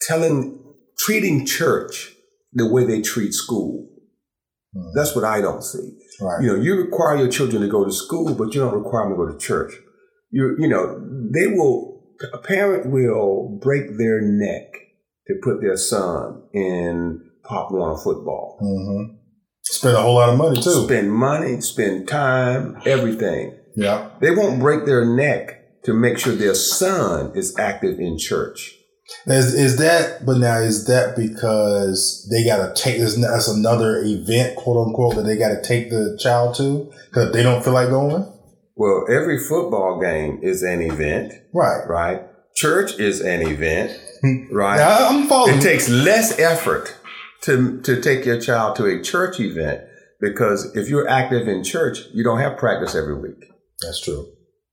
telling 0.00 0.57
treating 1.08 1.46
church 1.46 2.12
the 2.52 2.70
way 2.70 2.84
they 2.84 3.00
treat 3.00 3.32
school. 3.32 3.88
Mm-hmm. 4.76 4.90
That's 4.94 5.16
what 5.16 5.24
I 5.24 5.40
don't 5.40 5.62
see. 5.62 5.96
Right. 6.20 6.42
You 6.42 6.48
know, 6.48 6.62
you 6.62 6.76
require 6.76 7.16
your 7.16 7.28
children 7.28 7.62
to 7.62 7.68
go 7.68 7.82
to 7.82 7.90
school, 7.90 8.34
but 8.34 8.52
you 8.52 8.60
don't 8.60 8.74
require 8.74 9.04
them 9.08 9.12
to 9.12 9.16
go 9.16 9.32
to 9.32 9.38
church. 9.38 9.72
You, 10.30 10.54
you 10.58 10.68
know, 10.68 11.00
they 11.32 11.46
will, 11.46 12.02
a 12.34 12.36
parent 12.36 12.92
will 12.92 13.58
break 13.62 13.96
their 13.96 14.20
neck 14.20 14.70
to 15.28 15.34
put 15.42 15.62
their 15.62 15.78
son 15.78 16.42
in 16.52 17.22
Pop 17.42 17.70
Warner 17.70 17.96
football. 17.96 18.58
Mm-hmm. 18.62 19.14
Spend 19.62 19.96
a 19.96 20.02
whole 20.02 20.16
lot 20.16 20.28
of 20.28 20.36
money 20.36 20.60
too. 20.60 20.84
Spend 20.84 21.10
money, 21.10 21.62
spend 21.62 22.06
time, 22.06 22.82
everything. 22.84 23.58
Yeah. 23.76 24.10
They 24.20 24.32
won't 24.32 24.60
break 24.60 24.84
their 24.84 25.06
neck 25.06 25.84
to 25.84 25.94
make 25.94 26.18
sure 26.18 26.34
their 26.34 26.54
son 26.54 27.32
is 27.34 27.58
active 27.58 27.98
in 27.98 28.18
church. 28.18 28.74
Is 29.26 29.54
is 29.54 29.76
that? 29.78 30.24
But 30.24 30.38
now 30.38 30.58
is 30.58 30.86
that 30.86 31.16
because 31.16 32.26
they 32.30 32.44
got 32.44 32.74
to 32.74 32.82
take 32.82 32.98
this? 32.98 33.16
That's 33.16 33.48
another 33.48 34.02
event, 34.02 34.56
quote 34.56 34.86
unquote, 34.86 35.16
that 35.16 35.22
they 35.22 35.36
got 35.36 35.48
to 35.48 35.62
take 35.62 35.90
the 35.90 36.18
child 36.20 36.54
to 36.56 36.90
because 37.08 37.32
they 37.32 37.42
don't 37.42 37.62
feel 37.62 37.72
like 37.72 37.88
going. 37.88 38.30
Well, 38.76 39.06
every 39.10 39.38
football 39.38 40.00
game 40.00 40.40
is 40.42 40.62
an 40.62 40.82
event, 40.82 41.32
right? 41.52 41.84
Right. 41.88 42.22
Church 42.54 42.98
is 42.98 43.20
an 43.20 43.42
event, 43.42 43.98
hmm. 44.20 44.54
right? 44.54 44.76
Now, 44.76 45.08
I'm 45.08 45.26
following. 45.26 45.58
It 45.58 45.62
takes 45.62 45.88
less 45.88 46.38
effort 46.38 46.96
to 47.42 47.80
to 47.82 48.00
take 48.00 48.24
your 48.24 48.40
child 48.40 48.76
to 48.76 48.86
a 48.86 49.02
church 49.02 49.40
event 49.40 49.82
because 50.20 50.76
if 50.76 50.88
you're 50.88 51.08
active 51.08 51.48
in 51.48 51.64
church, 51.64 52.00
you 52.12 52.22
don't 52.22 52.40
have 52.40 52.56
practice 52.56 52.94
every 52.94 53.18
week. 53.18 53.44
That's 53.80 54.00
true, 54.00 54.26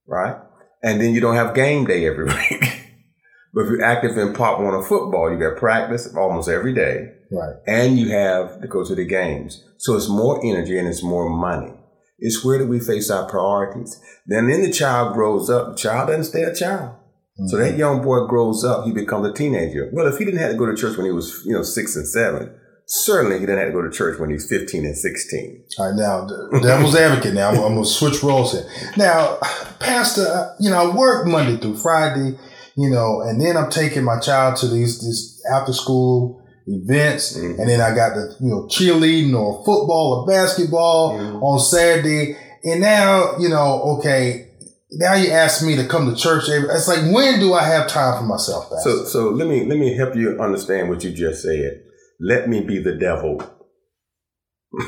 right? 0.08 0.36
And 0.84 1.02
then 1.02 1.14
you 1.14 1.22
don't 1.22 1.36
have 1.36 1.56
game 1.56 1.86
day 1.86 2.06
every 2.06 2.26
week. 2.50 2.85
But 3.56 3.62
if 3.62 3.70
you're 3.70 3.86
active 3.86 4.18
in 4.18 4.34
Pop 4.34 4.60
Warner 4.60 4.84
football, 4.84 5.32
you 5.32 5.40
got 5.40 5.58
practice 5.58 6.14
almost 6.14 6.50
every 6.50 6.74
day. 6.74 7.14
Right. 7.32 7.56
And 7.66 7.98
you 7.98 8.10
have 8.10 8.62
to 8.62 8.68
go 8.68 8.84
to 8.84 8.94
the 8.94 9.06
games. 9.06 9.64
So 9.78 9.96
it's 9.96 10.10
more 10.10 10.46
energy 10.46 10.78
and 10.78 10.88
it's 10.88 11.02
more 11.02 11.30
money. 11.30 11.74
It's 12.20 12.44
where 12.44 12.58
do 12.58 12.68
we 12.68 12.80
face 12.80 13.10
our 13.10 13.30
priorities? 13.30 14.00
Then 14.28 14.48
then 14.48 14.62
the 14.62 14.72
child 14.72 15.14
grows 15.14 15.50
up. 15.50 15.70
The 15.70 15.76
child 15.76 16.10
doesn't 16.10 16.26
stay 16.26 16.44
a 16.44 16.54
child. 16.54 16.96
Mm-hmm. 17.40 17.48
So 17.48 17.58
that 17.58 17.78
young 17.78 18.02
boy 18.02 18.26
grows 18.28 18.64
up, 18.64 18.86
he 18.86 18.92
becomes 18.92 19.28
a 19.28 19.34
teenager. 19.34 19.90
Well, 19.92 20.08
if 20.08 20.18
he 20.18 20.26
didn't 20.26 20.40
have 20.40 20.52
to 20.52 20.58
go 20.58 20.66
to 20.66 20.76
church 20.76 20.98
when 20.98 21.06
he 21.06 21.12
was, 21.12 21.42
you 21.46 21.54
know, 21.54 21.64
six 21.64 21.96
and 21.96 22.08
seven, 22.08 22.54
certainly 22.88 23.40
he 23.40 23.46
didn't 23.46 23.60
have 23.60 23.68
to 23.68 23.74
go 23.74 23.82
to 23.82 23.92
church 23.92 24.20
when 24.20 24.30
he's 24.30 24.48
15 24.48 24.86
and 24.86 24.98
16. 24.98 25.66
All 25.80 25.90
right, 25.90 25.96
now, 25.98 26.28
devil's 26.62 26.96
advocate 26.96 27.34
now. 27.34 27.50
I'm, 27.50 27.56
I'm 27.58 27.74
going 27.74 27.84
to 27.84 27.90
switch 27.90 28.24
roles 28.24 28.54
here. 28.54 28.70
Now, 28.96 29.38
Pastor, 29.80 30.26
uh, 30.28 30.56
you 30.60 30.70
know, 30.70 30.92
I 30.92 30.96
work 30.96 31.28
Monday 31.28 31.58
through 31.58 31.78
Friday, 31.78 32.38
you 32.76 32.90
know, 32.90 33.22
and 33.22 33.40
then 33.40 33.56
I'm 33.56 33.70
taking 33.70 34.04
my 34.04 34.20
child 34.20 34.58
to 34.58 34.68
these, 34.68 35.02
these 35.02 35.42
after 35.52 35.74
school 35.74 36.46
events. 36.68 37.38
Mm-hmm. 37.38 37.60
And 37.60 37.70
then 37.70 37.82
I 37.82 37.96
got 37.96 38.16
the, 38.16 38.36
you 38.40 38.50
know, 38.50 38.68
cheerleading 38.68 39.34
or 39.34 39.64
football 39.66 40.22
or 40.22 40.28
basketball 40.28 41.18
mm-hmm. 41.18 41.38
on 41.38 41.60
Saturday. 41.60 42.38
And 42.64 42.82
now, 42.82 43.38
you 43.40 43.50
know, 43.50 43.98
okay, 43.98 44.52
now 44.92 45.14
you 45.14 45.32
ask 45.32 45.66
me 45.66 45.76
to 45.78 45.88
come 45.88 46.14
to 46.14 46.20
church. 46.20 46.46
It's 46.48 46.88
like, 46.88 47.14
when 47.14 47.40
do 47.40 47.54
I 47.54 47.64
have 47.64 47.88
time 47.88 48.20
for 48.20 48.26
myself? 48.26 48.70
Pastor? 48.70 48.90
So, 48.90 49.06
so 49.06 49.30
let 49.30 49.48
me, 49.48 49.66
let 49.66 49.78
me 49.78 49.96
help 49.96 50.16
you 50.16 50.40
understand 50.40 50.90
what 50.90 51.04
you 51.04 51.12
just 51.12 51.44
said. 51.44 51.82
Let 52.20 52.50
me 52.50 52.62
be 52.62 52.80
the 52.82 52.96
devil. 52.96 53.42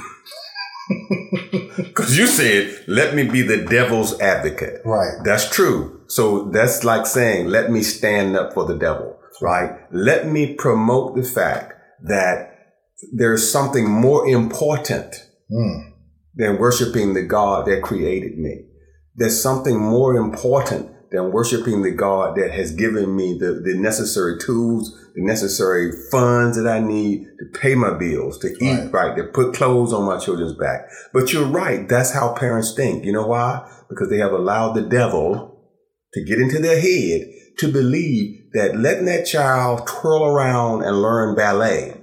Because 1.77 2.17
you 2.17 2.27
said, 2.27 2.83
let 2.87 3.13
me 3.13 3.23
be 3.23 3.41
the 3.41 3.65
devil's 3.65 4.19
advocate. 4.19 4.81
Right. 4.85 5.17
That's 5.23 5.49
true. 5.49 5.96
So 6.07 6.49
that's 6.51 6.83
like 6.83 7.05
saying, 7.05 7.47
let 7.47 7.71
me 7.71 7.83
stand 7.83 8.35
up 8.35 8.53
for 8.53 8.65
the 8.65 8.77
devil, 8.77 9.19
right? 9.41 9.79
Let 9.91 10.27
me 10.27 10.53
promote 10.53 11.15
the 11.15 11.23
fact 11.23 11.73
that 12.03 12.57
there's 13.13 13.51
something 13.51 13.89
more 13.89 14.25
important 14.27 15.27
mm. 15.51 15.91
than 16.35 16.57
worshiping 16.57 17.13
the 17.13 17.23
God 17.23 17.65
that 17.67 17.83
created 17.83 18.37
me. 18.37 18.65
There's 19.15 19.41
something 19.41 19.79
more 19.79 20.15
important 20.15 20.91
than 21.11 21.31
worshiping 21.31 21.81
the 21.83 21.91
God 21.91 22.35
that 22.37 22.51
has 22.51 22.71
given 22.71 23.15
me 23.15 23.37
the, 23.39 23.61
the 23.63 23.75
necessary 23.77 24.37
tools, 24.39 24.93
the 25.15 25.23
necessary 25.23 25.91
funds 26.11 26.61
that 26.61 26.67
I 26.69 26.79
need 26.79 27.25
to 27.39 27.59
pay 27.59 27.75
my 27.75 27.93
bills, 27.93 28.37
to 28.39 28.49
eat 28.61 28.91
right. 28.91 28.93
right, 28.93 29.17
to 29.17 29.23
put 29.23 29.55
clothes 29.55 29.93
on 29.93 30.05
my 30.05 30.19
children's 30.19 30.53
back. 30.53 30.89
But 31.13 31.31
you're 31.31 31.47
right. 31.47 31.87
That's 31.87 32.13
how 32.13 32.33
parents 32.33 32.73
think. 32.73 33.05
You 33.05 33.13
know 33.13 33.27
why? 33.27 33.69
Because 33.89 34.09
they 34.09 34.17
have 34.17 34.33
allowed 34.33 34.73
the 34.73 34.81
devil 34.81 35.56
to 36.13 36.23
get 36.23 36.39
into 36.39 36.59
their 36.59 36.79
head 36.79 37.29
to 37.57 37.71
believe 37.71 38.39
that 38.53 38.77
letting 38.77 39.05
that 39.05 39.25
child 39.25 39.87
twirl 39.87 40.23
around 40.23 40.83
and 40.83 41.01
learn 41.01 41.35
ballet 41.35 42.01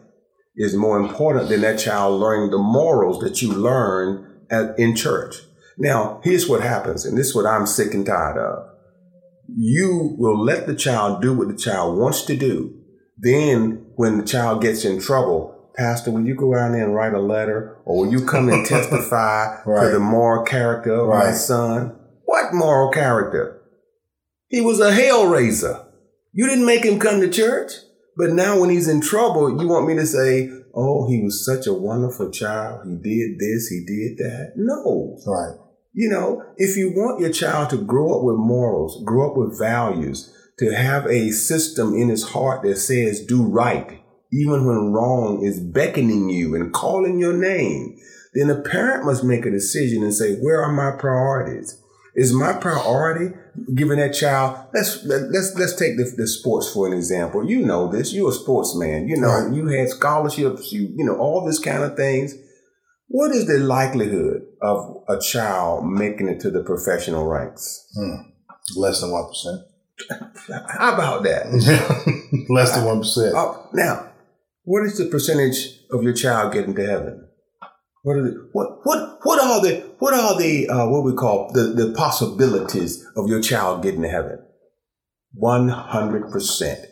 is 0.56 0.74
more 0.74 0.98
important 0.98 1.48
than 1.48 1.60
that 1.62 1.78
child 1.78 2.20
learning 2.20 2.50
the 2.50 2.58
morals 2.58 3.20
that 3.20 3.42
you 3.42 3.52
learn 3.52 4.46
at, 4.50 4.78
in 4.78 4.94
church. 4.94 5.36
Now, 5.78 6.20
here's 6.22 6.48
what 6.48 6.60
happens, 6.60 7.04
and 7.04 7.18
this 7.18 7.28
is 7.28 7.34
what 7.34 7.46
I'm 7.46 7.66
sick 7.66 7.94
and 7.94 8.06
tired 8.06 8.38
of 8.38 8.74
you 9.48 10.14
will 10.18 10.42
let 10.42 10.66
the 10.66 10.74
child 10.74 11.22
do 11.22 11.34
what 11.34 11.48
the 11.48 11.56
child 11.56 11.98
wants 11.98 12.22
to 12.22 12.36
do. 12.36 12.74
Then, 13.18 13.86
when 13.96 14.18
the 14.18 14.24
child 14.24 14.62
gets 14.62 14.84
in 14.84 15.00
trouble, 15.00 15.70
Pastor, 15.76 16.10
will 16.10 16.26
you 16.26 16.34
go 16.34 16.54
out 16.54 16.72
there 16.72 16.84
and 16.84 16.94
write 16.94 17.14
a 17.14 17.20
letter, 17.20 17.78
or 17.84 18.04
will 18.04 18.12
you 18.12 18.24
come 18.24 18.48
and 18.48 18.66
testify 18.66 19.60
right. 19.64 19.84
to 19.84 19.90
the 19.90 20.00
moral 20.00 20.44
character 20.44 20.94
of 20.94 21.08
right. 21.08 21.26
my 21.26 21.32
son? 21.32 21.96
What 22.24 22.54
moral 22.54 22.90
character? 22.90 23.53
He 24.48 24.60
was 24.60 24.80
a 24.80 24.92
hell 24.92 25.26
raiser. 25.26 25.86
You 26.32 26.46
didn't 26.46 26.66
make 26.66 26.84
him 26.84 26.98
come 26.98 27.20
to 27.20 27.30
church, 27.30 27.72
but 28.16 28.30
now 28.30 28.60
when 28.60 28.70
he's 28.70 28.88
in 28.88 29.00
trouble, 29.00 29.60
you 29.60 29.68
want 29.68 29.86
me 29.86 29.94
to 29.94 30.06
say, 30.06 30.50
"Oh, 30.74 31.08
he 31.08 31.22
was 31.22 31.44
such 31.44 31.66
a 31.66 31.72
wonderful 31.72 32.30
child. 32.30 32.86
He 32.86 32.96
did 32.96 33.38
this, 33.38 33.68
he 33.68 33.84
did 33.84 34.18
that." 34.18 34.52
No, 34.56 35.18
right. 35.26 35.56
You 35.92 36.10
know, 36.10 36.42
if 36.56 36.76
you 36.76 36.90
want 36.90 37.20
your 37.20 37.30
child 37.30 37.70
to 37.70 37.76
grow 37.76 38.18
up 38.18 38.24
with 38.24 38.36
morals, 38.36 39.02
grow 39.04 39.30
up 39.30 39.36
with 39.36 39.58
values, 39.58 40.32
to 40.58 40.70
have 40.74 41.06
a 41.06 41.30
system 41.30 41.94
in 41.94 42.08
his 42.08 42.24
heart 42.30 42.62
that 42.62 42.76
says 42.76 43.24
do 43.24 43.42
right, 43.42 44.00
even 44.32 44.66
when 44.66 44.92
wrong 44.92 45.44
is 45.44 45.60
beckoning 45.60 46.30
you 46.30 46.54
and 46.54 46.72
calling 46.72 47.18
your 47.18 47.32
name, 47.32 47.96
then 48.34 48.50
a 48.50 48.60
parent 48.60 49.04
must 49.04 49.22
make 49.24 49.46
a 49.46 49.50
decision 49.50 50.02
and 50.02 50.12
say, 50.12 50.36
where 50.36 50.62
are 50.62 50.72
my 50.72 50.90
priorities? 50.98 51.80
Is 52.16 52.32
my 52.32 52.52
priority 52.52 53.34
giving 53.74 53.98
that 53.98 54.14
child? 54.14 54.68
Let's 54.72 55.04
let's 55.04 55.54
let's 55.56 55.74
take 55.74 55.96
the, 55.96 56.12
the 56.16 56.28
sports 56.28 56.72
for 56.72 56.86
an 56.86 56.92
example. 56.92 57.48
You 57.48 57.66
know 57.66 57.90
this. 57.90 58.12
You're 58.12 58.30
a 58.30 58.32
sportsman. 58.32 59.08
You 59.08 59.16
know 59.16 59.28
right. 59.28 59.52
you 59.52 59.66
had 59.66 59.88
scholarships. 59.88 60.72
You 60.72 60.92
you 60.94 61.04
know 61.04 61.16
all 61.16 61.44
this 61.44 61.58
kind 61.58 61.82
of 61.82 61.96
things. 61.96 62.34
What 63.08 63.32
is 63.32 63.46
the 63.46 63.58
likelihood 63.58 64.42
of 64.62 65.04
a 65.08 65.20
child 65.20 65.86
making 65.86 66.28
it 66.28 66.40
to 66.40 66.50
the 66.50 66.62
professional 66.62 67.26
ranks? 67.26 67.86
Hmm. 67.94 68.30
Less 68.76 69.00
than 69.00 69.10
1%. 69.10 69.64
How 70.68 70.94
about 70.94 71.22
that? 71.24 71.46
Less 72.48 72.74
than 72.74 72.84
1%. 72.84 73.34
Uh, 73.34 73.66
now, 73.72 74.10
what 74.64 74.84
is 74.84 74.98
the 74.98 75.06
percentage 75.06 75.80
of 75.92 76.02
your 76.02 76.14
child 76.14 76.52
getting 76.52 76.74
to 76.74 76.86
heaven? 76.86 77.23
What 78.04 78.18
are 78.18 78.22
the, 78.22 78.48
what 78.52 78.80
what 78.82 79.18
what 79.22 79.42
are 79.42 79.62
the 79.62 79.80
what 79.98 80.12
are 80.12 80.38
the 80.38 80.68
uh, 80.68 80.86
what 80.88 81.04
we 81.04 81.14
call 81.14 81.50
the, 81.54 81.62
the 81.62 81.94
possibilities 81.94 83.02
of 83.16 83.30
your 83.30 83.40
child 83.40 83.82
getting 83.82 84.02
to 84.02 84.10
heaven? 84.10 84.44
One 85.32 85.70
hundred 85.70 86.30
percent. 86.30 86.84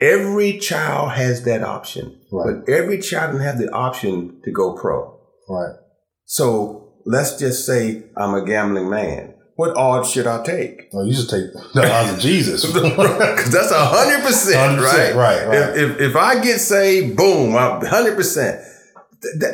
Every 0.00 0.58
child 0.58 1.12
has 1.12 1.44
that 1.44 1.62
option, 1.62 2.18
right. 2.32 2.62
but 2.64 2.72
every 2.72 2.98
child 2.98 3.32
doesn't 3.32 3.46
have 3.46 3.58
the 3.58 3.70
option 3.72 4.40
to 4.42 4.50
go 4.52 4.74
pro. 4.74 5.20
Right. 5.50 5.76
So 6.24 6.94
let's 7.04 7.38
just 7.38 7.66
say 7.66 8.04
I'm 8.16 8.32
a 8.32 8.42
gambling 8.42 8.88
man. 8.88 9.34
What 9.56 9.76
odds 9.76 10.10
should 10.10 10.26
I 10.26 10.42
take? 10.42 10.88
Oh, 10.94 11.04
you 11.04 11.12
should 11.12 11.28
take 11.28 11.52
the 11.74 11.92
odds 11.92 12.14
of 12.14 12.20
Jesus. 12.20 12.64
Because 12.72 13.52
that's 13.52 13.70
100%, 13.70 14.24
100%, 14.24 14.80
right? 14.80 15.14
Right, 15.14 15.46
right. 15.46 15.76
If, 15.76 15.76
if, 15.76 16.00
if, 16.00 16.16
I 16.16 16.42
get 16.42 16.58
saved, 16.58 17.16
boom, 17.16 17.54
I'm 17.54 17.82
100%. 17.82 18.73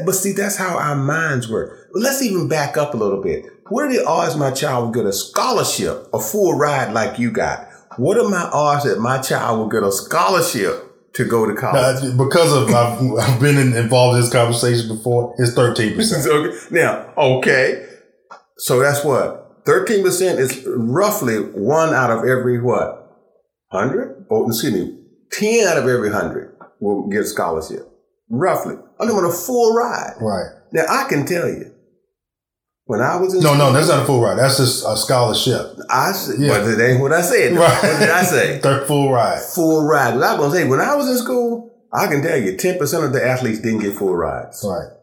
But 0.04 0.12
see, 0.12 0.32
that's 0.32 0.56
how 0.56 0.78
our 0.78 0.96
minds 0.96 1.48
work. 1.48 1.88
Let's 1.92 2.22
even 2.22 2.48
back 2.48 2.76
up 2.76 2.94
a 2.94 2.96
little 2.96 3.22
bit. 3.22 3.44
What 3.68 3.84
are 3.84 3.92
the 3.92 4.04
odds 4.04 4.36
my 4.36 4.50
child 4.50 4.84
will 4.84 4.92
get 4.92 5.06
a 5.06 5.12
scholarship, 5.12 6.08
a 6.12 6.18
full 6.18 6.54
ride 6.54 6.92
like 6.92 7.18
you 7.18 7.30
got? 7.30 7.68
What 7.96 8.18
are 8.18 8.28
my 8.28 8.48
odds 8.52 8.84
that 8.84 9.00
my 9.00 9.18
child 9.18 9.58
will 9.58 9.68
get 9.68 9.82
a 9.82 9.92
scholarship 9.92 11.12
to 11.14 11.24
go 11.24 11.46
to 11.46 11.54
college? 11.54 12.02
Now, 12.02 12.24
because 12.24 12.52
of 12.52 12.74
I've, 12.74 13.00
I've, 13.18 13.40
been 13.40 13.58
involved 13.76 14.16
in 14.16 14.22
this 14.22 14.32
conversation 14.32 14.88
before. 14.88 15.34
It's 15.38 15.54
thirteen 15.54 15.94
percent. 15.94 16.26
okay. 16.32 16.56
Now, 16.70 17.12
okay, 17.16 17.86
so 18.58 18.80
that's 18.80 19.04
what 19.04 19.62
thirteen 19.66 20.02
percent 20.02 20.38
is 20.38 20.64
roughly 20.66 21.36
one 21.36 21.94
out 21.94 22.10
of 22.10 22.18
every 22.24 22.60
what 22.60 23.18
hundred? 23.70 24.26
Oh, 24.30 24.48
excuse 24.48 24.72
me, 24.72 24.98
ten 25.32 25.66
out 25.66 25.78
of 25.78 25.86
every 25.86 26.10
hundred 26.10 26.56
will 26.80 27.08
get 27.08 27.20
a 27.20 27.26
scholarship. 27.26 27.89
Roughly, 28.30 28.76
I'm 29.00 29.10
on 29.10 29.24
a 29.24 29.32
full 29.32 29.74
ride. 29.74 30.14
Right. 30.20 30.50
Now 30.72 30.84
I 30.88 31.08
can 31.08 31.26
tell 31.26 31.48
you, 31.48 31.74
when 32.84 33.00
I 33.00 33.16
was 33.16 33.34
in 33.34 33.40
no, 33.40 33.54
school, 33.54 33.58
no, 33.58 33.72
that's 33.72 33.88
not 33.88 34.02
a 34.02 34.06
full 34.06 34.20
ride. 34.20 34.38
That's 34.38 34.56
just 34.56 34.84
a 34.86 34.96
scholarship. 34.96 35.78
I 35.90 36.12
said, 36.12 36.40
yeah. 36.40 36.58
but 36.58 36.76
that 36.76 36.90
ain't 36.90 37.00
what 37.00 37.12
I 37.12 37.22
said. 37.22 37.52
Right. 37.56 37.82
What 37.82 37.98
did 37.98 38.10
I 38.10 38.22
say? 38.22 38.58
Third 38.62 38.86
full 38.86 39.12
ride. 39.12 39.42
Full 39.54 39.84
ride. 39.84 40.14
What 40.14 40.24
I 40.24 40.34
was 40.34 40.40
gonna 40.40 40.54
say 40.54 40.68
when 40.68 40.80
I 40.80 40.94
was 40.94 41.08
in 41.08 41.18
school, 41.18 41.72
I 41.92 42.06
can 42.06 42.22
tell 42.22 42.36
you, 42.36 42.56
ten 42.56 42.78
percent 42.78 43.04
of 43.04 43.12
the 43.12 43.24
athletes 43.24 43.60
didn't 43.60 43.80
get 43.80 43.94
full 43.94 44.16
rides. 44.16 44.64
Right. 44.64 44.96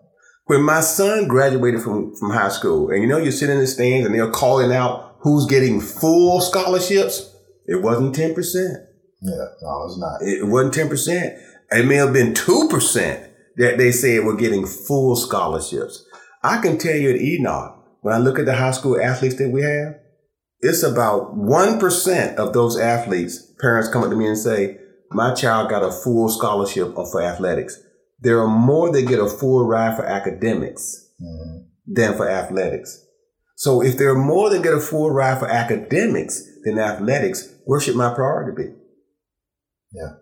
When 0.45 0.63
my 0.63 0.79
son 0.79 1.27
graduated 1.27 1.81
from 1.81 2.15
from 2.15 2.31
high 2.31 2.49
school, 2.49 2.89
and 2.89 3.01
you 3.01 3.07
know, 3.09 3.17
you're 3.17 3.33
sitting 3.33 3.55
in 3.55 3.61
the 3.61 3.67
stands 3.67 4.05
and 4.05 4.15
they're 4.15 4.31
calling 4.31 4.71
out 4.71 5.17
who's 5.19 5.45
getting 5.45 5.81
full 5.81 6.39
scholarships. 6.39 7.33
It 7.65 7.81
wasn't 7.81 8.15
ten 8.15 8.33
percent. 8.33 8.77
Yeah, 9.21 9.45
no, 9.61 9.85
it's 9.85 9.97
not. 9.97 10.21
It 10.21 10.47
wasn't 10.47 10.73
ten 10.73 10.87
percent. 10.87 11.37
It 11.71 11.85
may 11.85 11.95
have 11.95 12.13
been 12.13 12.33
two 12.33 12.67
percent 12.69 13.29
that 13.57 13.77
they 13.77 13.91
said 13.91 14.23
were 14.23 14.35
getting 14.35 14.65
full 14.65 15.15
scholarships. 15.15 16.05
I 16.43 16.61
can 16.61 16.77
tell 16.77 16.95
you 16.95 17.09
at 17.11 17.21
Enoch, 17.21 17.77
when 18.01 18.13
I 18.13 18.19
look 18.19 18.39
at 18.39 18.45
the 18.45 18.55
high 18.55 18.71
school 18.71 19.01
athletes 19.01 19.35
that 19.35 19.49
we 19.49 19.63
have, 19.63 19.95
it's 20.59 20.83
about 20.83 21.35
1% 21.35 22.35
of 22.35 22.53
those 22.53 22.79
athletes, 22.79 23.53
parents 23.59 23.89
come 23.89 24.03
up 24.03 24.09
to 24.09 24.15
me 24.15 24.27
and 24.27 24.37
say, 24.37 24.79
my 25.11 25.33
child 25.33 25.69
got 25.69 25.83
a 25.83 25.91
full 25.91 26.29
scholarship 26.29 26.93
for 26.95 27.21
athletics. 27.21 27.79
There 28.19 28.39
are 28.41 28.47
more 28.47 28.91
that 28.91 29.03
get 29.03 29.19
a 29.19 29.29
full 29.29 29.67
ride 29.67 29.95
for 29.95 30.05
academics 30.05 31.09
mm-hmm. 31.21 31.67
than 31.85 32.17
for 32.17 32.27
athletics. 32.29 33.03
So 33.55 33.81
if 33.81 33.97
there 33.97 34.11
are 34.11 34.17
more 34.17 34.49
that 34.49 34.63
get 34.63 34.73
a 34.73 34.79
full 34.79 35.11
ride 35.11 35.39
for 35.39 35.47
academics 35.47 36.43
than 36.63 36.79
athletics, 36.79 37.53
where 37.65 37.79
should 37.79 37.95
my 37.95 38.13
priority 38.13 38.63
be? 38.63 38.73
Yeah. 39.91 40.13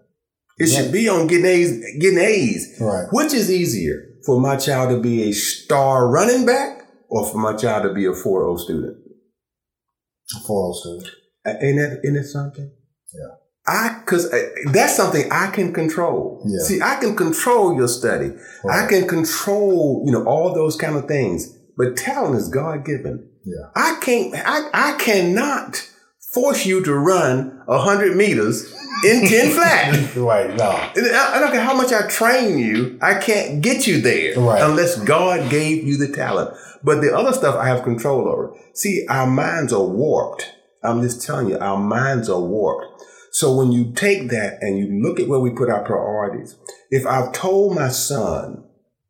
It 0.57 0.69
yeah. 0.69 0.81
should 0.81 0.91
be 0.91 1.09
on 1.09 1.27
getting 1.27 1.45
A's, 1.45 1.79
getting 1.99 2.19
A's. 2.19 2.77
Right. 2.79 3.07
Which 3.11 3.33
is 3.33 3.51
easier 3.51 4.15
for 4.25 4.39
my 4.39 4.55
child 4.55 4.89
to 4.91 5.01
be 5.01 5.29
a 5.29 5.31
star 5.33 6.09
running 6.09 6.45
back 6.45 6.87
or 7.09 7.25
for 7.29 7.37
my 7.37 7.55
child 7.55 7.83
to 7.83 7.93
be 7.93 8.05
a 8.05 8.11
4.0 8.11 8.59
student? 8.59 8.97
A 10.33 10.39
4.0 10.39 10.75
student. 10.75 11.09
Ain't 11.45 11.77
that, 11.77 12.01
ain't 12.05 12.15
that 12.15 12.23
something? 12.23 12.71
Yeah. 13.13 13.35
I, 13.67 14.01
cause 14.05 14.31
uh, 14.31 14.49
that's 14.71 14.95
something 14.95 15.29
I 15.31 15.47
can 15.47 15.73
control. 15.73 16.41
Yeah. 16.45 16.63
See, 16.63 16.81
I 16.81 16.97
can 16.99 17.15
control 17.15 17.75
your 17.75 17.87
study. 17.87 18.31
Right. 18.63 18.85
I 18.85 18.87
can 18.87 19.07
control, 19.07 20.03
you 20.05 20.11
know, 20.11 20.23
all 20.25 20.53
those 20.53 20.75
kind 20.75 20.95
of 20.95 21.07
things. 21.07 21.51
But 21.77 21.97
talent 21.97 22.35
is 22.35 22.47
God 22.47 22.85
given. 22.85 23.29
Yeah. 23.43 23.69
I 23.75 23.97
can't, 24.01 24.33
I, 24.35 24.69
I 24.73 24.97
cannot 24.97 25.89
force 26.35 26.65
you 26.65 26.83
to 26.83 26.93
run 26.93 27.61
100 27.65 28.15
meters 28.15 28.71
in 29.03 29.27
10 29.27 29.51
flat. 29.55 30.15
right, 30.15 30.53
no. 30.55 30.69
I 30.69 31.39
don't 31.39 31.51
care 31.51 31.63
how 31.63 31.73
much 31.75 31.91
I 31.91 32.07
train 32.07 32.59
you, 32.59 32.99
I 33.01 33.15
can't 33.15 33.61
get 33.61 33.87
you 33.87 34.01
there 34.01 34.39
Right. 34.39 34.61
unless 34.61 34.97
God 35.03 35.49
gave 35.49 35.83
you 35.85 35.97
the 35.97 36.09
talent. 36.13 36.55
But 36.83 37.01
the 37.01 37.15
other 37.17 37.33
stuff 37.33 37.55
I 37.55 37.67
have 37.67 37.83
control 37.83 38.27
over. 38.27 38.53
See, 38.75 39.05
our 39.09 39.25
minds 39.25 39.73
are 39.73 39.83
warped. 39.83 40.51
I'm 40.83 41.01
just 41.01 41.23
telling 41.25 41.49
you, 41.49 41.57
our 41.57 41.77
minds 41.79 42.29
are 42.29 42.39
warped. 42.39 43.01
So 43.31 43.55
when 43.55 43.71
you 43.71 43.91
take 43.93 44.29
that 44.29 44.59
and 44.61 44.77
you 44.77 45.01
look 45.01 45.19
at 45.19 45.27
where 45.27 45.39
we 45.39 45.49
put 45.49 45.69
our 45.69 45.83
priorities, 45.83 46.55
if 46.91 47.05
I've 47.07 47.33
told 47.33 47.73
my 47.75 47.89
son 47.89 48.63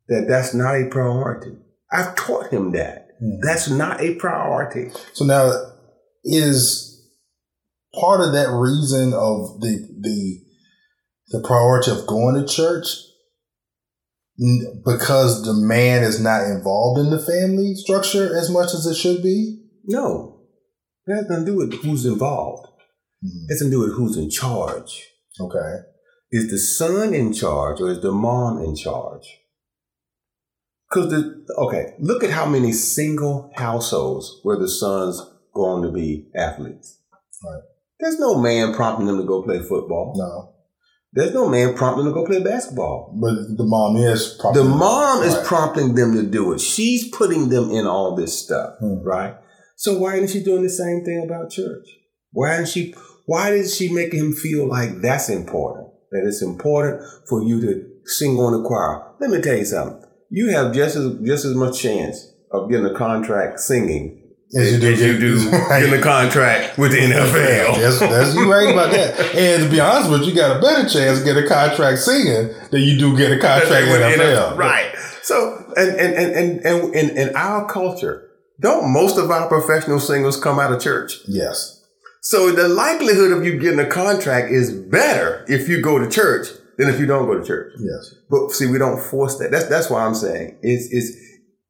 that 0.08 0.24
that's 0.26 0.54
not 0.54 0.74
a 0.74 0.88
priority, 0.90 1.52
I've 1.92 2.16
taught 2.16 2.50
him 2.50 2.72
that. 2.72 3.08
Hmm. 3.20 3.40
That's 3.42 3.68
not 3.68 4.00
a 4.00 4.14
priority. 4.14 4.90
So 5.12 5.24
now 5.26 5.52
is 6.24 6.95
part 7.98 8.20
of 8.20 8.32
that 8.32 8.50
reason 8.50 9.12
of 9.12 9.60
the 9.60 9.88
the 10.00 10.40
the 11.28 11.46
priority 11.46 11.90
of 11.90 12.06
going 12.06 12.34
to 12.36 12.46
church 12.46 12.86
because 14.84 15.44
the 15.44 15.54
man 15.54 16.02
is 16.02 16.20
not 16.20 16.44
involved 16.44 17.00
in 17.00 17.10
the 17.10 17.18
family 17.18 17.74
structure 17.74 18.36
as 18.38 18.50
much 18.50 18.74
as 18.74 18.86
it 18.86 18.94
should 18.94 19.22
be. 19.22 19.62
No, 19.84 20.42
it 21.06 21.14
has 21.14 21.28
nothing 21.28 21.46
to 21.46 21.52
do 21.52 21.56
with 21.56 21.72
who's 21.82 22.04
involved. 22.04 22.68
Mhm. 23.24 23.44
It 23.48 23.52
has 23.52 23.60
to 23.60 23.70
do 23.70 23.80
with 23.80 23.94
who's 23.94 24.16
in 24.16 24.30
charge. 24.30 25.08
Okay. 25.40 25.80
Is 26.30 26.50
the 26.50 26.58
son 26.58 27.14
in 27.14 27.32
charge 27.32 27.80
or 27.80 27.90
is 27.90 28.02
the 28.02 28.12
mom 28.12 28.62
in 28.62 28.74
charge? 28.76 29.26
Because 30.88 31.10
the 31.10 31.46
okay, 31.58 31.94
look 31.98 32.22
at 32.22 32.30
how 32.30 32.46
many 32.46 32.72
single 32.72 33.50
households 33.56 34.40
where 34.42 34.56
the 34.58 34.68
sons 34.68 35.20
go 35.54 35.64
on 35.64 35.82
to 35.82 35.90
be 35.90 36.28
athletes. 36.36 36.98
Right. 37.44 37.62
There's 38.00 38.18
no 38.18 38.38
man 38.40 38.74
prompting 38.74 39.06
them 39.06 39.18
to 39.18 39.24
go 39.24 39.42
play 39.42 39.58
football. 39.60 40.14
No, 40.16 40.52
There's 41.12 41.32
no 41.32 41.48
man 41.48 41.74
prompting 41.74 42.04
them 42.04 42.12
to 42.12 42.20
go 42.20 42.26
play 42.26 42.42
basketball. 42.42 43.16
but 43.20 43.34
the 43.56 43.64
mom 43.64 43.96
is 43.96 44.36
probably 44.38 44.62
The 44.62 44.68
mom 44.68 45.22
is 45.22 45.34
Right. 45.34 45.44
prompting 45.44 45.94
them 45.94 46.14
to 46.14 46.22
do 46.22 46.52
it. 46.52 46.60
She's 46.60 47.08
putting 47.08 47.48
them 47.48 47.70
in 47.70 47.86
all 47.86 48.14
this 48.14 48.36
stuff, 48.38 48.74
Hmm. 48.80 49.02
right? 49.02 49.34
So 49.76 49.98
why 49.98 50.16
isn't 50.16 50.28
she 50.30 50.42
doing 50.42 50.62
the 50.62 50.68
same 50.68 51.04
thing 51.04 51.22
about 51.24 51.50
church? 51.50 51.86
Why 52.32 52.54
isn't 52.54 52.68
she? 52.68 52.94
Why 53.26 53.50
is 53.52 53.74
she 53.74 53.92
make 53.92 54.12
him 54.12 54.32
feel 54.32 54.66
like 54.68 55.00
that's 55.00 55.28
important? 55.30 55.88
That 56.12 56.24
it's 56.26 56.42
important 56.42 57.02
for 57.28 57.42
you 57.42 57.60
to 57.62 57.82
sing 58.04 58.38
on 58.38 58.52
the 58.52 58.62
choir. 58.62 59.02
Let 59.20 59.30
me 59.30 59.40
tell 59.40 59.56
you 59.56 59.64
something. 59.64 60.02
You 60.30 60.50
have 60.50 60.72
just 60.72 60.96
as 60.96 61.14
just 61.22 61.44
as 61.46 61.54
much 61.54 61.78
chance 61.80 62.26
of 62.52 62.68
getting 62.70 62.86
a 62.86 62.94
contract 62.94 63.58
singing 63.60 64.22
As 64.54 64.72
you 64.72 64.78
do 64.78 64.92
as 64.92 65.00
you 65.00 65.18
do 65.18 65.50
Right. 65.50 65.80
getting 65.80 65.98
a 65.98 66.02
contract 66.02 66.78
with 66.78 66.92
the 66.92 66.98
NFL. 66.98 67.76
That's, 67.80 67.98
that's 68.00 68.34
you 68.34 68.50
right 68.50 68.70
about 68.72 68.92
that. 68.92 69.18
And 69.34 69.64
to 69.64 69.68
be 69.68 69.80
honest 69.80 70.10
with 70.10 70.20
you, 70.22 70.28
you 70.28 70.34
got 70.34 70.56
a 70.56 70.60
better 70.60 70.88
chance 70.88 71.18
to 71.18 71.24
get 71.24 71.36
a 71.36 71.46
contract 71.48 71.98
singing 71.98 72.54
than 72.70 72.82
you 72.82 72.96
do 72.98 73.16
get 73.16 73.32
a 73.32 73.38
contract 73.40 73.86
with 73.88 74.00
NFL. 74.00 74.56
Right. 74.56 74.94
So, 75.22 75.72
and 75.76 75.90
and 75.96 76.14
and 76.14 76.36
and 76.36 76.66
and 76.66 76.94
in, 76.94 77.16
in 77.16 77.36
our 77.36 77.66
culture, 77.68 78.30
don't 78.60 78.92
most 78.92 79.18
of 79.18 79.30
our 79.30 79.48
professional 79.48 79.98
singers 79.98 80.36
come 80.40 80.60
out 80.60 80.72
of 80.72 80.80
church? 80.80 81.18
Yes. 81.26 81.84
So 82.22 82.52
the 82.52 82.68
likelihood 82.68 83.32
of 83.32 83.44
you 83.44 83.58
getting 83.58 83.80
a 83.80 83.86
contract 83.88 84.52
is 84.52 84.72
better 84.72 85.44
if 85.48 85.68
you 85.68 85.80
go 85.80 85.98
to 85.98 86.08
church 86.08 86.48
than 86.78 86.88
if 86.88 87.00
you 87.00 87.06
don't 87.06 87.26
go 87.26 87.38
to 87.38 87.44
church. 87.44 87.72
Yes. 87.78 88.14
But 88.30 88.50
see, 88.52 88.66
we 88.66 88.78
don't 88.78 89.00
force 89.00 89.38
that. 89.38 89.50
That's 89.50 89.66
that's 89.66 89.90
why 89.90 90.04
I'm 90.06 90.14
saying 90.14 90.58
it's 90.62 90.88
it's 90.92 91.16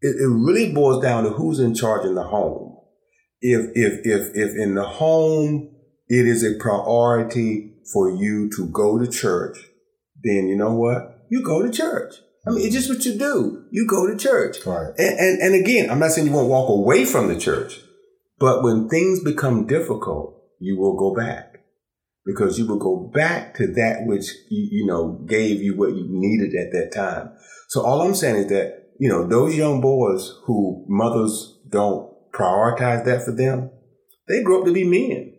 it, 0.07 0.17
it 0.23 0.29
really 0.29 0.73
boils 0.73 1.03
down 1.03 1.25
to 1.25 1.31
who's 1.31 1.59
in 1.59 1.75
charge 1.75 2.07
in 2.07 2.15
the 2.15 2.23
home. 2.23 2.77
If 3.41 3.71
if 3.75 4.07
if 4.07 4.35
if 4.35 4.57
in 4.57 4.75
the 4.75 4.85
home 4.85 5.71
it 6.09 6.27
is 6.27 6.45
a 6.45 6.59
priority 6.59 7.75
for 7.93 8.11
you 8.11 8.51
to 8.57 8.69
go 8.69 8.99
to 8.99 9.07
church, 9.11 9.59
then 10.23 10.49
you 10.49 10.57
know 10.57 10.75
what? 10.75 11.27
You 11.31 11.45
go 11.45 11.63
to 11.63 11.71
church. 11.71 12.15
I 12.47 12.51
mean, 12.51 12.65
it's 12.65 12.75
just 12.75 12.89
what 12.89 13.05
you 13.05 13.19
do. 13.19 13.65
You 13.73 13.87
go 13.89 14.07
to 14.07 14.17
church. 14.17 14.65
Right. 14.65 14.93
And, 14.97 15.19
and, 15.19 15.43
and 15.43 15.55
again, 15.57 15.91
I'm 15.91 15.99
not 15.99 16.13
saying 16.13 16.29
you 16.29 16.33
won't 16.33 16.49
walk 16.49 16.71
away 16.71 17.05
from 17.05 17.27
the 17.27 17.37
church, 17.37 17.81
but 18.39 18.63
when 18.63 18.89
things 18.89 19.19
become 19.19 19.67
difficult, 19.67 20.37
you 20.61 20.77
will 20.79 20.97
go 20.97 21.13
back 21.13 21.65
because 22.25 22.59
you 22.59 22.67
will 22.67 22.79
go 22.79 23.11
back 23.13 23.55
to 23.57 23.67
that 23.75 24.07
which 24.07 24.31
you, 24.49 24.69
you 24.71 24.87
know 24.87 25.25
gave 25.29 25.61
you 25.61 25.77
what 25.77 25.91
you 25.91 26.07
needed 26.09 26.55
at 26.55 26.73
that 26.73 26.93
time. 26.93 27.33
So 27.69 27.85
all 27.85 28.03
I'm 28.03 28.15
saying 28.15 28.37
is 28.37 28.47
that 28.49 28.86
you 28.99 29.09
know 29.09 29.27
those 29.27 29.55
young 29.57 29.81
boys 29.81 30.33
who 30.45 30.85
mothers 30.89 31.59
don't 31.69 32.13
prioritize 32.33 33.05
that 33.05 33.25
for 33.25 33.33
them, 33.33 33.71
they 34.29 34.43
grow 34.43 34.61
up 34.61 34.67
to 34.67 34.73
be 34.73 34.85
men. 34.85 35.33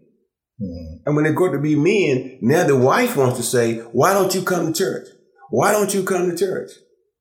Mhm. 0.62 1.02
And 1.06 1.16
when 1.16 1.26
they 1.26 1.34
grow 1.34 1.48
up 1.48 1.54
to 1.54 1.60
be 1.60 1.76
men, 1.76 2.40
now 2.42 2.66
the 2.66 2.76
wife 2.76 3.16
wants 3.16 3.38
to 3.38 3.44
say, 3.44 3.80
"Why 3.92 4.14
don't 4.14 4.34
you 4.34 4.42
come 4.42 4.68
to 4.68 4.74
church? 4.74 5.08
Why 5.50 5.72
don't 5.72 5.94
you 5.94 6.04
come 6.04 6.30
to 6.30 6.38
church?" 6.38 6.72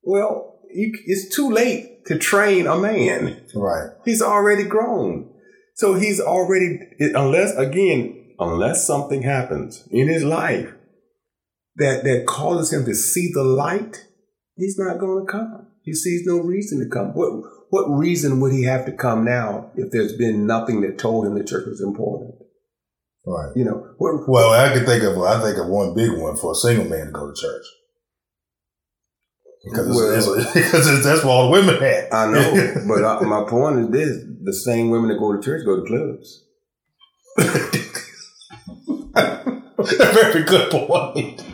Well, 0.03 0.61
you, 0.73 0.93
it's 1.07 1.35
too 1.35 1.51
late 1.51 2.07
to 2.07 2.19
train 2.19 2.67
a 2.67 2.79
man. 2.79 3.37
Right. 3.55 3.91
He's 4.05 4.23
already 4.23 4.65
grown. 4.65 5.31
So 5.75 5.95
he's 5.95 6.21
already, 6.21 6.79
unless, 7.01 7.55
again, 7.57 8.35
unless 8.39 8.87
something 8.87 9.23
happens 9.23 9.87
in 9.91 10.09
his 10.09 10.25
life 10.25 10.73
that, 11.77 12.05
that 12.05 12.25
causes 12.27 12.73
him 12.73 12.87
to 12.87 12.95
see 12.95 13.31
the 13.33 13.45
light, 13.45 14.07
he's 14.57 14.79
not 14.79 14.99
going 14.99 15.27
to 15.27 15.31
come. 15.31 15.67
He 15.87 15.95
sees 15.95 16.27
no 16.27 16.41
reason 16.41 16.81
to 16.81 16.89
come. 16.93 17.15
What, 17.15 17.31
what 17.71 17.87
reason 17.97 18.41
would 18.41 18.53
he 18.53 18.65
have 18.65 18.85
to 18.87 18.93
come 18.93 19.25
now 19.25 19.71
if 19.77 19.93
there's 19.93 20.17
been 20.17 20.45
nothing 20.45 20.81
that 20.81 20.99
told 20.99 21.27
him 21.27 21.39
the 21.39 21.45
church 21.45 21.65
was 21.67 21.81
important? 21.81 22.35
Right. 23.25 23.53
You 23.55 23.65
know, 23.65 23.95
what, 23.99 24.29
Well, 24.29 24.51
I 24.51 24.75
can 24.75 24.85
think 24.85 25.05
of 25.05 25.17
I 25.23 25.41
think 25.41 25.59
of 25.59 25.69
one 25.69 25.95
big 25.95 26.11
one 26.13 26.37
for 26.37 26.53
a 26.53 26.55
single 26.57 26.87
man 26.87 27.07
to 27.07 27.13
go 27.13 27.33
to 27.33 27.41
church 27.41 27.65
because 29.65 29.89
Well- 29.89 30.13
it's, 30.39 30.55
because 30.55 30.89
it's, 30.89 31.05
that's 31.05 31.25
what 31.25 31.31
all 31.31 31.47
the 31.47 31.53
women 31.53 31.83
at. 31.83 32.13
I 32.13 32.33
know, 32.33 32.83
but 32.89 33.05
I, 33.05 33.21
my 33.21 33.49
point 33.49 33.79
is 33.79 33.89
this: 33.91 34.25
the 34.43 34.53
same 34.53 34.91
women 34.91 35.09
that 35.09 35.19
go 35.21 35.37
to 35.37 35.43
church 35.43 35.65
go 35.65 35.81
to 35.81 35.87
clubs. 35.87 36.43
Very 39.79 40.43
good 40.45 40.71
point. 40.71 41.45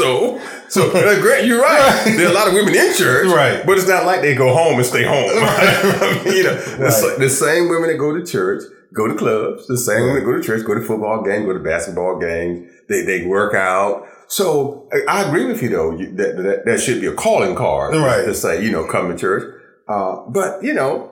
So, 0.00 0.40
so 0.68 0.90
uh, 0.90 1.20
great, 1.20 1.44
you're 1.46 1.60
right. 1.60 2.04
There 2.16 2.26
are 2.26 2.30
a 2.30 2.34
lot 2.34 2.48
of 2.48 2.54
women 2.54 2.74
in 2.74 2.94
church, 2.94 3.26
Right. 3.26 3.64
But 3.66 3.78
it's 3.78 3.88
not 3.88 4.04
like 4.06 4.22
they 4.22 4.34
go 4.34 4.52
home 4.54 4.76
and 4.76 4.86
stay 4.86 5.04
home. 5.04 5.30
I 5.34 6.22
mean, 6.24 6.36
you 6.36 6.42
know, 6.44 6.54
the, 6.54 6.84
Right. 6.84 7.18
the 7.18 7.28
same 7.30 7.68
women 7.68 7.90
that 7.90 7.98
go 7.98 8.14
to 8.16 8.24
church 8.24 8.62
go 8.92 9.06
to 9.06 9.14
clubs. 9.14 9.66
The 9.66 9.76
same 9.78 10.00
women 10.02 10.16
that 10.16 10.24
go 10.24 10.32
to 10.36 10.42
church 10.42 10.66
go 10.66 10.74
to 10.74 10.80
football 10.80 11.22
games, 11.22 11.46
go 11.46 11.52
to 11.52 11.60
basketball 11.60 12.18
games. 12.18 12.70
They 12.88 13.02
they 13.02 13.24
work 13.26 13.54
out. 13.54 14.06
So 14.28 14.88
I, 15.08 15.24
agree 15.24 15.44
with 15.46 15.60
you 15.62 15.68
though. 15.70 15.96
That, 15.96 16.36
that 16.42 16.64
that 16.64 16.80
should 16.80 17.00
be 17.00 17.06
a 17.08 17.14
calling 17.14 17.54
card, 17.56 17.94
Right. 17.94 18.24
To 18.24 18.34
say 18.34 18.64
you 18.64 18.70
know 18.70 18.84
come 18.86 19.08
to 19.10 19.16
church. 19.16 19.44
Uh, 19.88 20.22
but 20.28 20.62
you 20.62 20.72
know, 20.74 21.09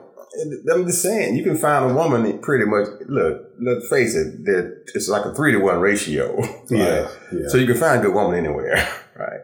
I'm 0.71 0.85
just 0.85 1.01
saying 1.01 1.35
you 1.35 1.43
can 1.43 1.57
find 1.57 1.89
a 1.89 1.93
woman 1.93 2.23
that 2.23 2.41
pretty 2.41 2.65
much 2.65 2.87
look. 3.07 3.51
Let's 3.59 3.89
face 3.89 4.15
it, 4.15 4.45
that 4.45 4.83
it's 4.93 5.09
like 5.09 5.25
a 5.25 5.33
three 5.33 5.51
to 5.51 5.59
one 5.59 5.79
ratio. 5.79 6.41
Yeah. 6.69 6.99
right? 6.99 7.17
Yeah. 7.31 7.47
So 7.47 7.57
you 7.57 7.65
can 7.65 7.77
find 7.77 7.99
a 7.99 8.03
good 8.03 8.13
woman 8.13 8.37
anywhere, 8.37 8.75
right? 9.15 9.39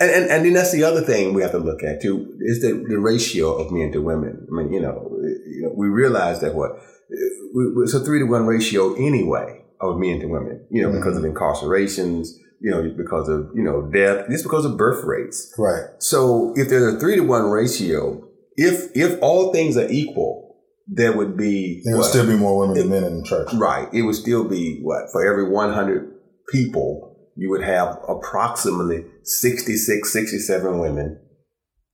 And, 0.00 0.10
and 0.10 0.30
and 0.30 0.44
then 0.44 0.54
that's 0.54 0.72
the 0.72 0.82
other 0.82 1.02
thing 1.02 1.34
we 1.34 1.42
have 1.42 1.52
to 1.52 1.58
look 1.58 1.84
at 1.84 2.02
too 2.02 2.36
is 2.40 2.62
the, 2.62 2.72
the 2.88 2.98
ratio 2.98 3.54
of 3.54 3.70
men 3.70 3.92
to 3.92 4.02
women. 4.02 4.46
I 4.50 4.54
mean, 4.56 4.72
you 4.72 4.80
know, 4.80 5.08
you 5.22 5.62
know, 5.62 5.72
we 5.76 5.86
realize 5.86 6.40
that 6.40 6.54
what 6.54 6.72
it's 7.12 7.94
a 7.94 8.00
three 8.00 8.18
to 8.18 8.24
one 8.24 8.46
ratio 8.46 8.94
anyway 8.94 9.62
of 9.80 9.98
men 9.98 10.18
to 10.20 10.26
women. 10.26 10.66
You 10.70 10.82
know, 10.82 10.92
because 10.92 11.16
of 11.16 11.22
mm-hmm. 11.22 11.36
incarcerations, 11.36 12.38
you 12.60 12.70
know, 12.70 12.82
because 12.96 13.28
of 13.28 13.50
you 13.54 13.62
know 13.62 13.82
death, 13.82 14.28
just 14.28 14.42
because 14.42 14.64
of 14.64 14.76
birth 14.76 15.04
rates. 15.04 15.54
right. 15.58 15.90
So 15.98 16.52
if 16.56 16.68
there's 16.68 16.94
a 16.94 16.98
three 16.98 17.16
to 17.16 17.22
one 17.22 17.44
ratio, 17.50 18.26
if 18.56 18.90
if 18.94 19.18
all 19.22 19.52
things 19.52 19.76
are 19.76 19.88
equal, 19.90 20.56
there 20.86 21.16
would 21.16 21.36
be 21.36 21.82
There 21.84 21.96
what? 21.96 22.06
still 22.06 22.26
be 22.26 22.36
more 22.36 22.58
women 22.58 22.76
than 22.76 22.90
men 22.90 23.04
in 23.04 23.18
the 23.18 23.24
church. 23.24 23.52
Right. 23.54 23.88
It 23.92 24.02
would 24.02 24.14
still 24.14 24.44
be 24.44 24.80
what? 24.82 25.04
For 25.12 25.26
every 25.26 25.48
100 25.48 26.12
people, 26.50 27.16
you 27.36 27.50
would 27.50 27.62
have 27.64 27.98
approximately 28.08 29.04
66, 29.22 30.12
67 30.12 30.78
women 30.78 31.20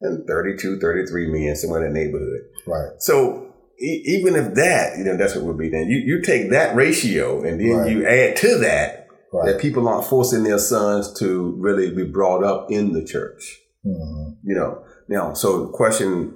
and 0.01 0.27
32, 0.27 0.81
33 0.81 1.27
men, 1.31 1.55
somewhere 1.57 1.85
in 1.87 1.93
the 1.93 1.99
neighborhood. 2.01 2.41
Right. 2.67 2.91
So 2.99 3.53
e- 3.81 4.03
even 4.07 4.35
if 4.35 4.55
that, 4.55 4.99
you 4.99 5.05
know, 5.05 5.17
that's 5.17 5.35
what 5.37 5.45
would 5.45 5.59
be 5.59 5.69
then. 5.71 5.87
You, 5.89 5.99
you 5.99 6.23
take 6.23 6.51
that 6.51 6.75
ratio 6.75 7.43
and 7.43 7.61
then 7.61 7.77
Right. 7.77 7.91
you 7.91 8.07
add 8.07 8.37
to 8.39 8.59
that 8.59 9.07
Right. 9.33 9.53
that 9.53 9.61
people 9.61 9.87
aren't 9.89 10.07
forcing 10.07 10.43
their 10.43 10.59
sons 10.59 11.13
to 11.21 11.55
really 11.59 11.95
be 11.95 12.03
brought 12.05 12.43
up 12.43 12.67
in 12.73 12.93
the 12.93 13.05
church. 13.05 13.61
Mhm. 13.87 14.37
You 14.43 14.55
know, 14.57 14.83
now, 15.09 15.33
so 15.35 15.67
the 15.67 15.73
question, 15.73 16.35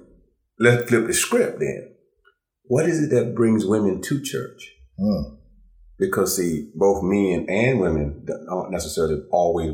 let's 0.58 0.88
flip 0.88 1.06
the 1.06 1.14
script 1.14 1.60
then. 1.60 1.94
What 2.64 2.86
is 2.88 3.02
it 3.02 3.10
that 3.14 3.34
brings 3.34 3.66
women 3.66 4.00
to 4.02 4.22
church? 4.22 4.70
Mm. 4.98 5.38
because 5.98 6.36
see, 6.36 6.70
both 6.76 7.02
men 7.02 7.46
and 7.48 7.80
women 7.80 8.24
aren't 8.48 8.70
necessarily 8.70 9.22
always 9.32 9.72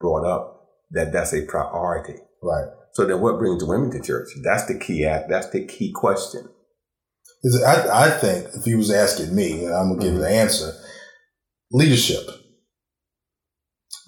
brought 0.00 0.24
up 0.26 0.68
that 0.90 1.12
that's 1.12 1.32
a 1.32 1.42
priority. 1.42 2.14
Right. 2.42 2.66
So 2.92 3.04
then, 3.06 3.20
what 3.20 3.38
brings 3.38 3.62
women 3.64 3.90
to 3.92 4.00
church? 4.00 4.28
That's 4.42 4.66
the 4.66 4.78
key. 4.78 5.04
act- 5.06 5.28
That's 5.28 5.48
the 5.50 5.64
key 5.64 5.92
question. 5.94 6.48
Is 7.44 7.54
it, 7.54 7.64
I, 7.64 8.06
I 8.06 8.10
think 8.10 8.48
if 8.54 8.64
he 8.64 8.74
was 8.74 8.90
asking 8.90 9.32
me, 9.34 9.64
and 9.64 9.74
I'm 9.74 9.90
gonna 9.90 10.02
give 10.02 10.14
you 10.14 10.18
the 10.20 10.28
answer. 10.28 10.72
leadership, 11.70 12.26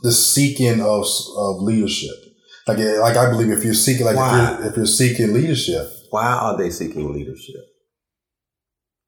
the 0.03 0.12
seeking 0.12 0.81
of 0.81 1.05
of 1.37 1.62
leadership. 1.62 2.14
Like, 2.66 2.79
like 2.79 3.16
I 3.16 3.31
believe 3.31 3.51
if 3.51 3.64
you're 3.64 3.75
seeking, 3.75 4.07
like 4.07 4.16
if 4.16 4.59
you're, 4.61 4.68
if 4.70 4.77
you're 4.77 4.87
seeking 4.87 5.33
leadership, 5.33 5.88
why 6.11 6.27
are 6.27 6.57
they 6.57 6.70
seeking 6.70 7.12
leadership? 7.12 7.57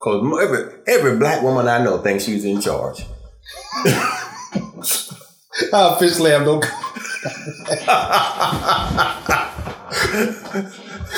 Because 0.00 0.42
every 0.42 0.82
every 0.86 1.18
black 1.18 1.42
woman 1.42 1.68
I 1.68 1.82
know 1.84 1.98
thinks 1.98 2.24
she's 2.24 2.44
in 2.44 2.60
charge. 2.60 3.04
I 5.72 5.94
officially 5.94 6.30
have 6.30 6.42
no. 6.42 6.60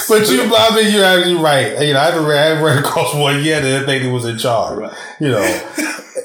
but 0.09 0.29
you, 0.29 0.43
I 0.55 0.73
mean, 0.75 0.93
you're 0.93 1.05
actually 1.05 1.35
right. 1.37 1.81
You 1.87 1.95
know, 1.95 2.01
I 2.01 2.05
haven't 2.07 2.27
read, 2.27 2.39
I 2.39 2.47
haven't 2.47 2.65
read 2.65 2.79
across 2.79 3.15
one 3.15 3.43
yet 3.43 3.63
that 3.63 3.87
think 3.87 4.03
he 4.03 4.11
was 4.11 4.25
in 4.25 4.37
charge. 4.39 4.79
Right. 4.79 4.93
You 5.21 5.29
know, 5.29 5.63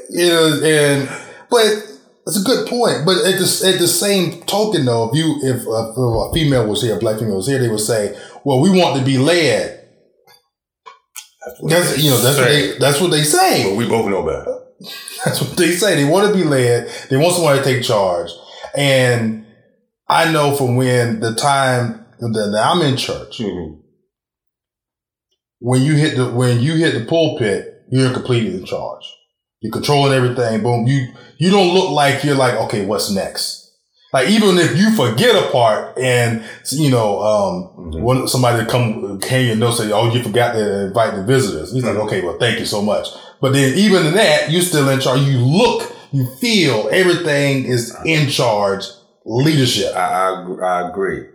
you 0.10 0.28
know, 0.28 0.62
and 0.64 1.10
but 1.50 1.66
it's 2.28 2.42
a 2.42 2.44
good 2.44 2.68
point. 2.68 3.06
But 3.06 3.18
at 3.26 3.40
the 3.40 3.72
at 3.74 3.80
the 3.80 3.88
same 3.88 4.42
token, 4.42 4.86
though, 4.86 5.10
if 5.10 5.16
you 5.16 5.40
if, 5.44 5.62
if 5.62 5.68
a 5.68 6.32
female 6.34 6.68
was 6.68 6.82
here, 6.82 6.98
a 6.98 7.00
black 7.00 7.20
female 7.20 7.38
was 7.38 7.48
here, 7.48 7.60
they 7.60 7.70
would 7.70 7.80
say, 7.80 8.18
"Well, 8.44 8.62
we 8.62 8.70
want 8.70 8.98
to 9.00 9.06
be 9.06 9.18
led." 9.18 9.88
That's, 11.46 11.74
that's 11.74 12.04
you 12.04 12.12
know 12.12 12.18
that's 12.18 12.38
what 12.38 12.48
they 12.48 12.78
that's 12.78 13.02
what 13.02 13.12
they 13.12 13.24
say. 13.24 13.70
But 13.70 13.76
we 13.76 13.88
both 13.88 14.10
know 14.10 14.24
better. 14.24 14.60
That's 15.26 15.42
what 15.42 15.58
they 15.58 15.72
say. 15.72 15.96
They 15.96 16.10
want 16.10 16.28
to 16.28 16.34
be 16.34 16.46
led. 16.46 16.90
They 17.10 17.18
want 17.18 17.36
someone 17.36 17.58
to 17.58 17.64
take 17.64 17.84
charge. 17.84 18.30
And 18.76 19.46
I 20.08 20.32
know 20.32 20.56
from 20.56 20.76
when 20.76 21.20
the 21.20 21.36
time 21.36 22.06
that 22.20 22.62
I'm 22.64 22.82
in 22.82 22.98
church, 22.98 23.40
mm-hmm. 23.40 23.80
when 25.60 25.82
you 25.82 25.96
hit 25.96 26.16
the 26.16 26.30
when 26.32 26.60
you 26.60 26.76
hit 26.76 26.94
the 26.94 27.06
pulpit, 27.06 27.84
you're 27.92 28.14
completely 28.14 28.56
in 28.58 28.66
charge. 28.66 29.04
You're 29.62 29.74
controlling 29.74 30.14
everything. 30.14 30.64
Boom. 30.64 30.88
You 30.88 31.14
you 31.38 31.52
don't 31.52 31.74
look 31.74 31.92
like 31.92 32.24
you're 32.24 32.36
like, 32.36 32.56
okay, 32.56 32.86
what's 32.86 33.12
next? 33.12 33.59
Like 34.12 34.30
even 34.30 34.58
if 34.58 34.76
you 34.76 34.92
forget 34.96 35.36
a 35.36 35.52
part 35.52 35.98
and 35.98 36.44
you 36.72 36.90
know, 36.90 37.20
um, 37.22 37.64
mm-hmm. 37.78 38.02
when 38.02 38.28
somebody 38.28 38.66
come 38.68 39.20
came 39.20 39.48
your 39.48 39.56
note 39.56 39.72
say, 39.72 39.92
"Oh, 39.92 40.12
you 40.12 40.24
forgot 40.24 40.54
to 40.54 40.88
invite 40.88 41.16
the 41.16 41.24
visitors," 41.24 41.72
he's 41.72 41.84
mm-hmm. 41.84 41.98
like, 41.98 42.08
"Okay, 42.08 42.22
well, 42.22 42.38
thank 42.40 42.60
you 42.60 42.66
so 42.66 42.82
much." 42.82 43.08
But 43.40 43.54
then 43.54 43.78
even 43.78 44.08
in 44.08 44.16
that, 44.16 44.50
you're 44.50 44.62
still 44.62 44.90
in 44.90 45.00
charge. 45.00 45.22
You 45.22 45.38
look, 45.38 45.94
you 46.12 46.28
feel 46.38 46.90
everything 46.92 47.66
is 47.66 47.96
in 48.06 48.30
charge. 48.30 48.86
Leadership. 49.26 49.96
I, 49.96 50.00
I, 50.00 50.56
I 50.64 50.90
agree. 50.90 51.28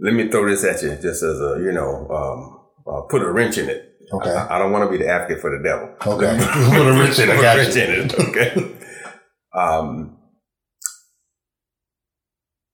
Let 0.00 0.14
me 0.14 0.28
throw 0.28 0.48
this 0.48 0.64
at 0.64 0.82
you, 0.82 0.90
just 0.96 1.22
as 1.22 1.40
a 1.40 1.60
you 1.62 1.70
know, 1.70 2.08
um, 2.08 2.92
uh, 2.92 3.02
put 3.02 3.22
a 3.22 3.30
wrench 3.30 3.56
in 3.58 3.68
it. 3.68 3.96
Okay. 4.12 4.30
I, 4.30 4.56
I 4.56 4.58
don't 4.58 4.72
want 4.72 4.84
to 4.84 4.90
be 4.90 5.02
the 5.02 5.08
advocate 5.08 5.40
for 5.40 5.56
the 5.56 5.62
devil. 5.62 5.94
Okay. 6.04 6.36
put 6.76 6.86
a 6.86 6.98
wrench 6.98 7.18
in 7.20 7.28
it. 7.28 7.36
Put 7.36 7.44
a 7.44 7.56
wrench 7.56 7.76
in 7.76 7.90
it. 7.90 8.14
Okay. 8.18 8.76
um, 9.54 10.15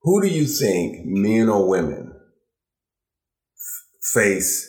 who 0.02 0.20
do 0.22 0.28
you 0.28 0.46
think, 0.46 1.04
men 1.04 1.48
or 1.48 1.68
women, 1.68 2.12
face 4.12 4.68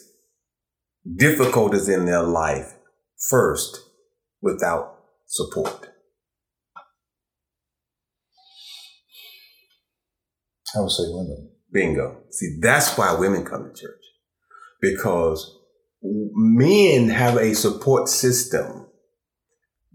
difficulties 1.18 1.90
in 1.90 2.06
their 2.06 2.24
life 2.24 2.76
first 3.30 3.82
without 4.42 4.96
support? 5.26 5.90
I 10.76 10.80
would 10.82 10.92
say 10.92 11.04
women. 11.08 11.52
Bingo. 11.72 12.22
See, 12.30 12.60
that's 12.62 12.96
why 12.98 13.16
women 13.16 13.46
come 13.46 13.64
to 13.64 13.82
church. 13.82 14.04
Because 14.82 15.60
men 16.02 17.10
have 17.10 17.38
a 17.38 17.56
support 17.56 18.08
system 18.08 18.88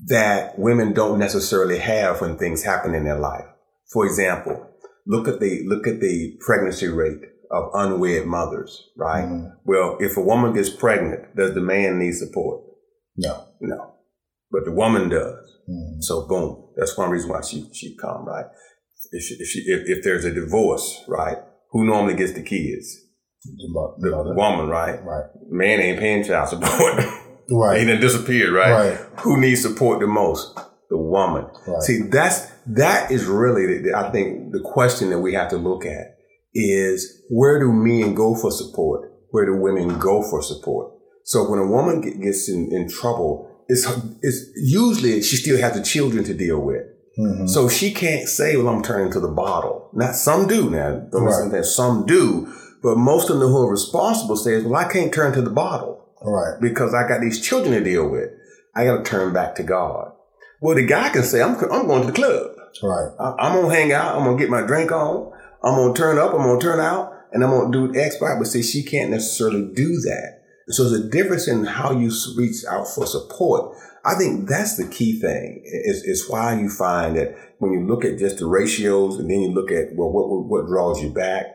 that 0.06 0.58
women 0.58 0.92
don't 0.92 1.18
necessarily 1.18 1.78
have 1.78 2.20
when 2.20 2.36
things 2.36 2.64
happen 2.64 2.94
in 2.94 3.04
their 3.04 3.18
life. 3.18 3.44
For 3.92 4.06
example, 4.06 4.67
look 5.08 5.26
at 5.26 5.40
the 5.40 5.64
look 5.66 5.86
at 5.86 6.00
the 6.00 6.36
pregnancy 6.40 6.86
rate 6.86 7.22
of 7.50 7.70
unwed 7.74 8.26
mothers, 8.26 8.90
right? 8.96 9.24
Mm-hmm. 9.24 9.46
Well, 9.64 9.96
if 10.00 10.16
a 10.16 10.20
woman 10.20 10.52
gets 10.52 10.70
pregnant, 10.70 11.34
does 11.34 11.54
the 11.54 11.60
man 11.60 11.98
need 11.98 12.12
support? 12.12 12.62
No. 13.16 13.46
No. 13.60 13.94
But 14.50 14.64
the 14.64 14.72
woman 14.72 15.08
does. 15.08 15.56
Mm-hmm. 15.68 16.00
So 16.00 16.26
boom. 16.28 16.68
That's 16.76 16.96
one 16.96 17.10
reason 17.10 17.30
why 17.30 17.40
she 17.40 17.68
she 17.72 17.96
come, 17.96 18.26
right? 18.26 18.46
If 19.10 19.22
she, 19.24 19.34
if, 19.34 19.48
she, 19.48 19.60
if, 19.60 19.98
if 19.98 20.04
there's 20.04 20.24
a 20.24 20.32
divorce, 20.32 21.02
right? 21.08 21.38
Who 21.70 21.86
normally 21.86 22.14
gets 22.14 22.32
the 22.32 22.42
kids? 22.42 23.04
The, 23.44 23.94
the 23.98 24.34
woman, 24.34 24.68
right? 24.68 25.02
Right. 25.02 25.24
Man 25.48 25.80
ain't 25.80 26.00
paying 26.00 26.24
child 26.24 26.48
support. 26.48 27.04
right. 27.50 27.80
he 27.80 27.86
done 27.86 28.00
disappeared, 28.00 28.52
right? 28.52 28.72
Right. 28.72 29.20
Who 29.20 29.40
needs 29.40 29.62
support 29.62 30.00
the 30.00 30.06
most? 30.06 30.58
The 30.90 30.98
woman. 30.98 31.46
Right. 31.66 31.82
See, 31.82 32.02
that's 32.02 32.50
that 32.68 33.10
is 33.10 33.24
really, 33.26 33.82
the, 33.82 33.94
I 33.96 34.10
think, 34.10 34.52
the 34.52 34.60
question 34.60 35.10
that 35.10 35.20
we 35.20 35.34
have 35.34 35.48
to 35.50 35.56
look 35.56 35.84
at 35.84 36.18
is 36.54 37.22
where 37.28 37.58
do 37.58 37.72
men 37.72 38.14
go 38.14 38.34
for 38.34 38.50
support? 38.50 39.12
Where 39.30 39.46
do 39.46 39.56
women 39.56 39.98
go 39.98 40.22
for 40.22 40.42
support? 40.42 40.92
So 41.24 41.48
when 41.48 41.58
a 41.58 41.66
woman 41.66 42.00
gets 42.00 42.48
in, 42.48 42.72
in 42.72 42.88
trouble, 42.88 43.64
it's, 43.68 43.86
it's 44.22 44.50
usually 44.56 45.22
she 45.22 45.36
still 45.36 45.60
has 45.60 45.74
the 45.76 45.82
children 45.82 46.24
to 46.24 46.34
deal 46.34 46.60
with. 46.60 46.82
Mm-hmm. 47.18 47.46
So 47.48 47.68
she 47.68 47.92
can't 47.92 48.28
say, 48.28 48.56
well, 48.56 48.68
I'm 48.68 48.82
turning 48.82 49.12
to 49.12 49.20
the 49.20 49.28
bottle. 49.28 49.90
Not 49.92 50.14
some 50.14 50.46
do 50.46 50.70
now. 50.70 51.06
Don't 51.10 51.24
right. 51.24 51.50
that 51.50 51.64
some 51.64 52.06
do, 52.06 52.52
but 52.82 52.96
most 52.96 53.28
of 53.28 53.40
them 53.40 53.50
who 53.50 53.66
are 53.66 53.70
responsible 53.70 54.36
says, 54.36 54.64
well, 54.64 54.76
I 54.76 54.90
can't 54.90 55.12
turn 55.12 55.32
to 55.34 55.42
the 55.42 55.50
bottle. 55.50 56.06
Right. 56.22 56.60
Because 56.60 56.94
I 56.94 57.06
got 57.06 57.20
these 57.20 57.40
children 57.40 57.72
to 57.72 57.82
deal 57.82 58.08
with. 58.08 58.30
I 58.74 58.84
got 58.84 59.04
to 59.04 59.10
turn 59.10 59.32
back 59.32 59.56
to 59.56 59.62
God. 59.62 60.12
Well, 60.60 60.76
the 60.76 60.86
guy 60.86 61.10
can 61.10 61.22
say, 61.22 61.42
I'm, 61.42 61.56
I'm 61.70 61.86
going 61.86 62.02
to 62.02 62.06
the 62.08 62.12
club. 62.12 62.57
Right. 62.82 63.10
I, 63.18 63.48
am 63.48 63.62
gonna 63.62 63.74
hang 63.74 63.92
out. 63.92 64.16
I'm 64.16 64.24
gonna 64.24 64.38
get 64.38 64.50
my 64.50 64.62
drink 64.62 64.92
on. 64.92 65.32
I'm 65.64 65.74
gonna 65.74 65.94
turn 65.94 66.18
up. 66.18 66.32
I'm 66.32 66.38
gonna 66.38 66.60
turn 66.60 66.80
out, 66.80 67.12
and 67.32 67.42
I'm 67.42 67.50
gonna 67.50 67.72
do 67.72 67.98
X, 67.98 68.16
Y. 68.20 68.34
But 68.38 68.46
see, 68.46 68.62
she 68.62 68.82
can't 68.82 69.10
necessarily 69.10 69.70
do 69.74 69.88
that. 70.02 70.42
So 70.68 70.88
there's 70.88 71.04
a 71.04 71.08
difference 71.08 71.48
in 71.48 71.64
how 71.64 71.92
you 71.92 72.12
reach 72.36 72.64
out 72.68 72.86
for 72.88 73.06
support. 73.06 73.76
I 74.04 74.14
think 74.14 74.48
that's 74.48 74.76
the 74.76 74.86
key 74.86 75.18
thing. 75.18 75.62
Is 75.64 76.02
is 76.04 76.28
why 76.28 76.58
you 76.58 76.68
find 76.68 77.16
that 77.16 77.36
when 77.58 77.72
you 77.72 77.86
look 77.86 78.04
at 78.04 78.18
just 78.18 78.38
the 78.38 78.46
ratios, 78.46 79.18
and 79.18 79.30
then 79.30 79.40
you 79.40 79.48
look 79.48 79.70
at 79.70 79.94
well, 79.94 80.10
what 80.10 80.46
what 80.46 80.66
draws 80.66 81.02
you 81.02 81.10
back. 81.10 81.46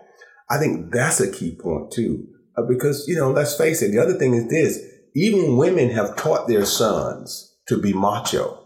I 0.49 0.59
think 0.59 0.91
that's 0.91 1.19
a 1.19 1.31
key 1.31 1.55
point 1.55 1.91
too, 1.91 2.27
uh, 2.57 2.63
because 2.67 3.07
you 3.07 3.15
know, 3.15 3.31
let's 3.31 3.57
face 3.57 3.81
it. 3.81 3.91
The 3.91 3.99
other 3.99 4.15
thing 4.15 4.33
is 4.33 4.47
this: 4.49 4.79
even 5.15 5.57
women 5.57 5.89
have 5.91 6.15
taught 6.15 6.47
their 6.47 6.65
sons 6.65 7.55
to 7.67 7.79
be 7.79 7.93
macho. 7.93 8.59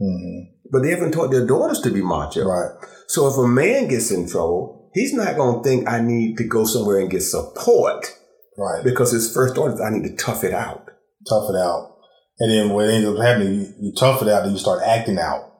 Mm-hmm 0.00 0.55
but 0.70 0.82
they 0.82 0.90
haven't 0.90 1.12
taught 1.12 1.30
their 1.30 1.46
daughters 1.46 1.80
to 1.82 1.90
be 1.90 2.02
macho. 2.02 2.44
Right. 2.44 2.70
So 3.08 3.28
if 3.28 3.36
a 3.36 3.46
man 3.46 3.88
gets 3.88 4.10
in 4.10 4.28
trouble, 4.28 4.90
he's 4.94 5.12
not 5.12 5.36
going 5.36 5.62
to 5.62 5.68
think 5.68 5.88
I 5.88 6.00
need 6.00 6.36
to 6.38 6.44
go 6.44 6.64
somewhere 6.64 6.98
and 6.98 7.10
get 7.10 7.22
support. 7.22 8.06
Right. 8.58 8.82
Because 8.82 9.12
his 9.12 9.32
first 9.32 9.54
thought 9.54 9.72
is 9.72 9.80
I 9.80 9.90
need 9.90 10.08
to 10.08 10.16
tough 10.16 10.44
it 10.44 10.54
out. 10.54 10.90
Tough 11.28 11.50
it 11.50 11.56
out. 11.56 11.96
And 12.38 12.52
then 12.52 12.70
what 12.70 12.88
ends 12.88 13.08
up 13.08 13.18
happening, 13.18 13.54
you, 13.54 13.74
you 13.80 13.92
tough 13.94 14.22
it 14.22 14.28
out 14.28 14.44
and 14.44 14.52
you 14.52 14.58
start 14.58 14.82
acting 14.84 15.18
out. 15.18 15.52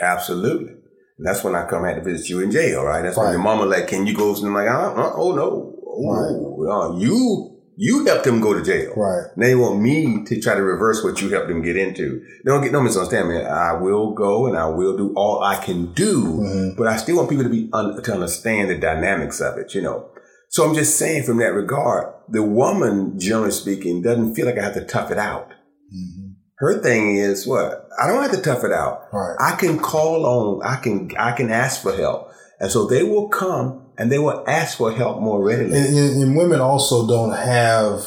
Absolutely. 0.00 0.72
And 1.18 1.26
that's 1.26 1.42
when 1.42 1.54
I 1.54 1.66
come 1.66 1.84
had 1.84 1.96
to 1.96 2.02
visit 2.02 2.28
you 2.28 2.40
in 2.40 2.50
jail, 2.50 2.84
right? 2.84 3.02
That's 3.02 3.16
right. 3.16 3.24
when 3.24 3.32
your 3.32 3.42
mama 3.42 3.64
like, 3.64 3.88
can 3.88 4.06
you 4.06 4.14
go? 4.14 4.34
And 4.34 4.46
I'm 4.46 4.54
like, 4.54 4.68
uh, 4.68 4.94
uh, 4.94 5.12
oh 5.16 5.34
no, 5.34 5.74
oh, 5.84 6.62
right. 6.62 6.72
uh, 6.72 6.98
you 6.98 7.57
you 7.80 8.04
helped 8.04 8.24
them 8.24 8.40
go 8.40 8.54
to 8.54 8.62
jail. 8.62 8.92
Right. 8.96 9.30
Now 9.36 9.46
they 9.46 9.54
want 9.54 9.80
me 9.80 10.24
to 10.24 10.40
try 10.40 10.56
to 10.56 10.62
reverse 10.62 11.04
what 11.04 11.20
you 11.22 11.28
helped 11.28 11.46
them 11.46 11.62
get 11.62 11.76
into. 11.76 12.20
Don't 12.44 12.60
get 12.60 12.72
no 12.72 12.80
misunderstand 12.80 13.28
me. 13.28 13.40
I 13.40 13.74
will 13.74 14.14
go 14.14 14.48
and 14.48 14.58
I 14.58 14.66
will 14.66 14.96
do 14.96 15.14
all 15.14 15.44
I 15.44 15.64
can 15.64 15.92
do, 15.92 16.24
mm-hmm. 16.24 16.76
but 16.76 16.88
I 16.88 16.96
still 16.96 17.16
want 17.16 17.30
people 17.30 17.44
to 17.44 17.50
be 17.50 17.70
un- 17.72 18.02
to 18.02 18.12
understand 18.12 18.68
the 18.68 18.76
dynamics 18.76 19.40
of 19.40 19.58
it. 19.58 19.76
You 19.76 19.82
know. 19.82 20.10
So 20.48 20.68
I'm 20.68 20.74
just 20.74 20.98
saying, 20.98 21.22
from 21.22 21.36
that 21.38 21.54
regard, 21.54 22.12
the 22.28 22.42
woman, 22.42 23.18
generally 23.20 23.52
speaking, 23.52 24.02
doesn't 24.02 24.34
feel 24.34 24.46
like 24.46 24.58
I 24.58 24.64
have 24.64 24.74
to 24.74 24.84
tough 24.84 25.12
it 25.12 25.18
out. 25.18 25.50
Mm-hmm. 25.94 26.30
Her 26.56 26.82
thing 26.82 27.14
is 27.14 27.46
what 27.46 27.88
I 28.02 28.08
don't 28.08 28.22
have 28.22 28.32
to 28.32 28.42
tough 28.42 28.64
it 28.64 28.72
out. 28.72 29.04
Right. 29.12 29.36
I 29.38 29.54
can 29.54 29.78
call 29.78 30.26
on. 30.26 30.66
I 30.66 30.80
can. 30.80 31.12
I 31.16 31.30
can 31.30 31.52
ask 31.52 31.80
for 31.80 31.94
help, 31.94 32.32
and 32.58 32.72
so 32.72 32.88
they 32.88 33.04
will 33.04 33.28
come 33.28 33.87
and 33.98 34.12
they 34.12 34.18
will 34.18 34.44
ask 34.46 34.78
for 34.78 34.92
help 34.92 35.20
more 35.20 35.44
readily. 35.44 35.76
And, 35.76 36.22
and, 36.22 36.36
women 36.36 36.60
also 36.60 37.06
don't 37.08 37.36
have 37.36 38.02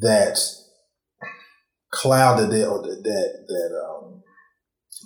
that 0.00 0.38
cloud 1.90 2.40
that 2.40 2.50
they 2.50 2.60
that 2.60 3.44
that 3.48 3.84
um, 3.86 4.22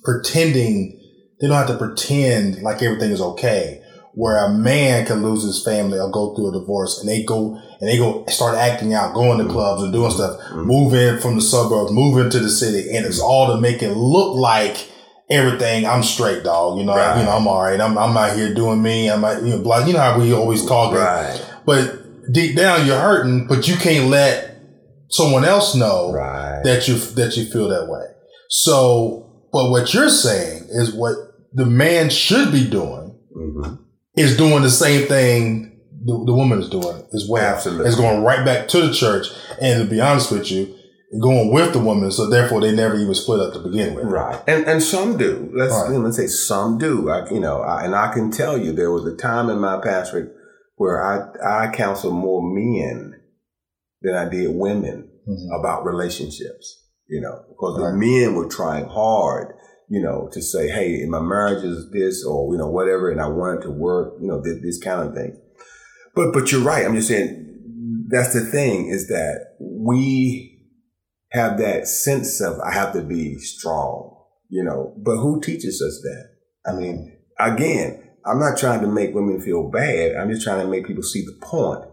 pretending 0.03 0.99
they 1.41 1.47
don't 1.47 1.57
have 1.57 1.67
to 1.67 1.77
pretend 1.77 2.63
like 2.63 2.83
everything 2.83 3.11
is 3.11 3.21
okay. 3.21 3.83
Where 4.15 4.47
a 4.47 4.51
man 4.51 5.05
can 5.05 5.23
lose 5.23 5.43
his 5.43 5.63
family 5.63 5.99
or 5.99 6.11
go 6.11 6.35
through 6.35 6.49
a 6.49 6.59
divorce, 6.59 6.99
and 6.99 7.07
they 7.07 7.23
go 7.23 7.61
and 7.81 7.87
they 7.87 7.99
go 7.99 8.25
start 8.29 8.57
acting 8.57 8.95
out, 8.95 9.13
going 9.13 9.37
to 9.37 9.45
mm-hmm. 9.45 9.53
clubs 9.53 9.83
and 9.83 9.93
doing 9.93 10.11
stuff, 10.11 10.41
mm-hmm. 10.41 10.63
move 10.63 10.95
in 10.95 11.21
from 11.21 11.35
the 11.35 11.43
suburbs, 11.43 11.93
moving 11.93 12.31
to 12.31 12.39
the 12.39 12.49
city, 12.49 12.97
and 12.97 13.05
it's 13.05 13.21
all 13.21 13.55
to 13.55 13.61
make 13.61 13.83
it 13.83 13.93
look 13.93 14.39
like 14.39 14.91
everything. 15.31 15.87
I'm 15.87 16.03
straight, 16.03 16.45
dog. 16.45 16.79
You 16.79 16.85
know, 16.85 16.97
right. 16.97 17.19
you 17.19 17.25
know, 17.25 17.37
I'm 17.37 17.47
all 17.47 17.63
right. 17.63 17.81
I'm, 17.81 17.97
I'm 17.99 18.17
out 18.17 18.37
here 18.37 18.55
doing 18.55 18.83
me. 18.83 19.11
I'm, 19.11 19.25
out, 19.25 19.43
you 19.43 19.51
know, 19.51 19.63
blah, 19.63 19.85
you 19.85 19.93
know 19.93 20.01
how 20.01 20.19
we 20.19 20.33
always 20.33 20.65
talk. 20.65 20.95
Right. 20.95 21.41
But 21.65 22.33
deep 22.33 22.57
down, 22.57 22.87
you're 22.87 22.99
hurting, 22.99 23.47
but 23.47 23.69
you 23.69 23.77
can't 23.77 24.09
let 24.09 24.59
someone 25.09 25.45
else 25.45 25.75
know 25.75 26.13
right. 26.13 26.63
that 26.65 26.89
you 26.89 26.99
that 26.99 27.37
you 27.37 27.45
feel 27.45 27.69
that 27.69 27.89
way. 27.89 28.05
So, 28.49 29.49
but 29.53 29.71
what 29.71 29.95
you're 29.95 30.11
saying 30.11 30.69
is 30.71 30.93
what 30.93 31.17
the 31.53 31.67
man 31.67 32.11
should 32.11 32.53
be 32.53 32.69
doing 32.69 33.19
mm-hmm. 33.37 33.75
is 34.17 34.37
doing 34.37 34.63
the 34.63 34.71
same 34.71 35.07
thing 35.07 35.77
the, 36.07 36.25
the 36.25 36.33
woman 36.33 36.61
is 36.61 36.69
doing 36.69 37.05
as 37.13 37.27
well. 37.29 37.55
Absolutely. 37.55 37.87
It's 37.87 37.97
going 37.97 38.23
right 38.23 38.45
back 38.45 38.69
to 38.69 38.81
the 38.81 38.93
church. 38.93 39.27
And 39.61 39.83
to 39.83 39.91
be 39.91 40.01
honest 40.01 40.31
with 40.31 40.51
you, 40.51 40.76
going 41.21 41.53
with 41.53 41.73
the 41.73 41.79
woman, 41.79 42.11
so 42.11 42.29
therefore 42.29 42.61
they 42.61 42.75
never 42.75 42.97
even 42.97 43.15
split 43.15 43.41
up 43.41 43.53
to 43.55 43.61
begin 43.61 43.95
with. 43.95 44.07
Right, 44.07 44.43
and 44.47 44.65
and 44.67 44.83
some 44.83 45.17
do. 45.17 45.51
Let's 45.55 45.73
right. 45.73 45.99
let's 45.99 46.17
say 46.17 46.27
some 46.27 46.79
do. 46.79 47.11
I, 47.11 47.29
you 47.31 47.41
know, 47.41 47.63
I, 47.63 47.85
and 47.85 47.95
I 47.95 48.13
can 48.13 48.31
tell 48.31 48.59
you 48.59 48.73
there 48.73 48.91
was 48.91 49.07
a 49.07 49.17
time 49.17 49.49
in 49.49 49.59
my 49.59 49.81
past 49.81 50.15
where 50.77 51.03
I 51.03 51.67
I 51.67 51.73
counseled 51.73 52.15
more 52.15 52.43
men 52.43 53.21
than 54.03 54.15
I 54.15 54.29
did 54.29 54.55
women 54.55 55.09
mm-hmm. 55.29 55.61
about 55.61 55.85
relationships. 55.85 56.83
You 57.09 57.21
know, 57.21 57.45
because 57.49 57.79
right. 57.81 57.93
the 57.93 57.97
men 57.97 58.35
were 58.35 58.49
trying 58.49 58.87
hard. 58.87 59.55
You 59.89 60.03
know, 60.03 60.29
to 60.33 60.43
say, 60.43 60.69
hey, 60.69 61.05
my 61.07 61.21
marriage 61.21 61.63
is 61.63 61.89
this, 61.93 62.25
or 62.25 62.53
you 62.53 62.59
know, 62.59 62.69
whatever, 62.69 63.13
and 63.13 63.21
I 63.21 63.29
wanted 63.29 63.63
to 63.63 63.71
work. 63.71 64.15
You 64.21 64.27
know, 64.27 64.43
this, 64.43 64.61
this 64.61 64.83
kind 64.83 65.09
of 65.09 65.15
thing. 65.15 65.41
But 66.17 66.33
but 66.33 66.51
you're 66.51 66.63
right. 66.63 66.85
I'm 66.85 66.97
just 66.97 67.07
saying 67.07 67.45
that's 68.09 68.35
the 68.35 68.41
thing 68.41 68.89
is 68.89 69.09
that 69.09 69.57
we 69.61 70.56
have 71.33 71.59
that 71.59 71.89
sense 71.89 72.41
of 72.41 72.61
I 72.61 72.73
have 72.73 72.93
to 72.93 73.03
be 73.03 73.39
strong, 73.39 74.17
you 74.49 74.63
know. 74.63 74.95
But 74.99 75.17
who 75.17 75.41
teaches 75.41 75.83
us 75.83 76.01
that? 76.03 76.71
I 76.71 76.75
mean, 76.75 77.17
again, 77.39 78.03
I'm 78.25 78.39
not 78.39 78.59
trying 78.59 78.81
to 78.81 78.87
make 78.87 79.15
women 79.15 79.41
feel 79.41 79.71
bad. 79.71 80.17
I'm 80.17 80.31
just 80.31 80.45
trying 80.45 80.65
to 80.65 80.71
make 80.71 80.87
people 80.87 81.03
see 81.03 81.25
the 81.25 81.39
point. 81.43 81.85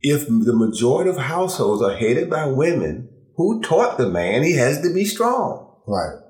If 0.00 0.28
the 0.28 0.54
majority 0.54 1.10
of 1.10 1.16
households 1.16 1.82
are 1.82 1.96
headed 1.96 2.30
by 2.30 2.46
women, 2.46 3.08
who 3.36 3.60
taught 3.62 3.98
the 3.98 4.08
man 4.08 4.42
he 4.42 4.54
has 4.54 4.80
to 4.82 4.92
be 4.92 5.04
strong? 5.04 5.82
Right. 5.86 6.22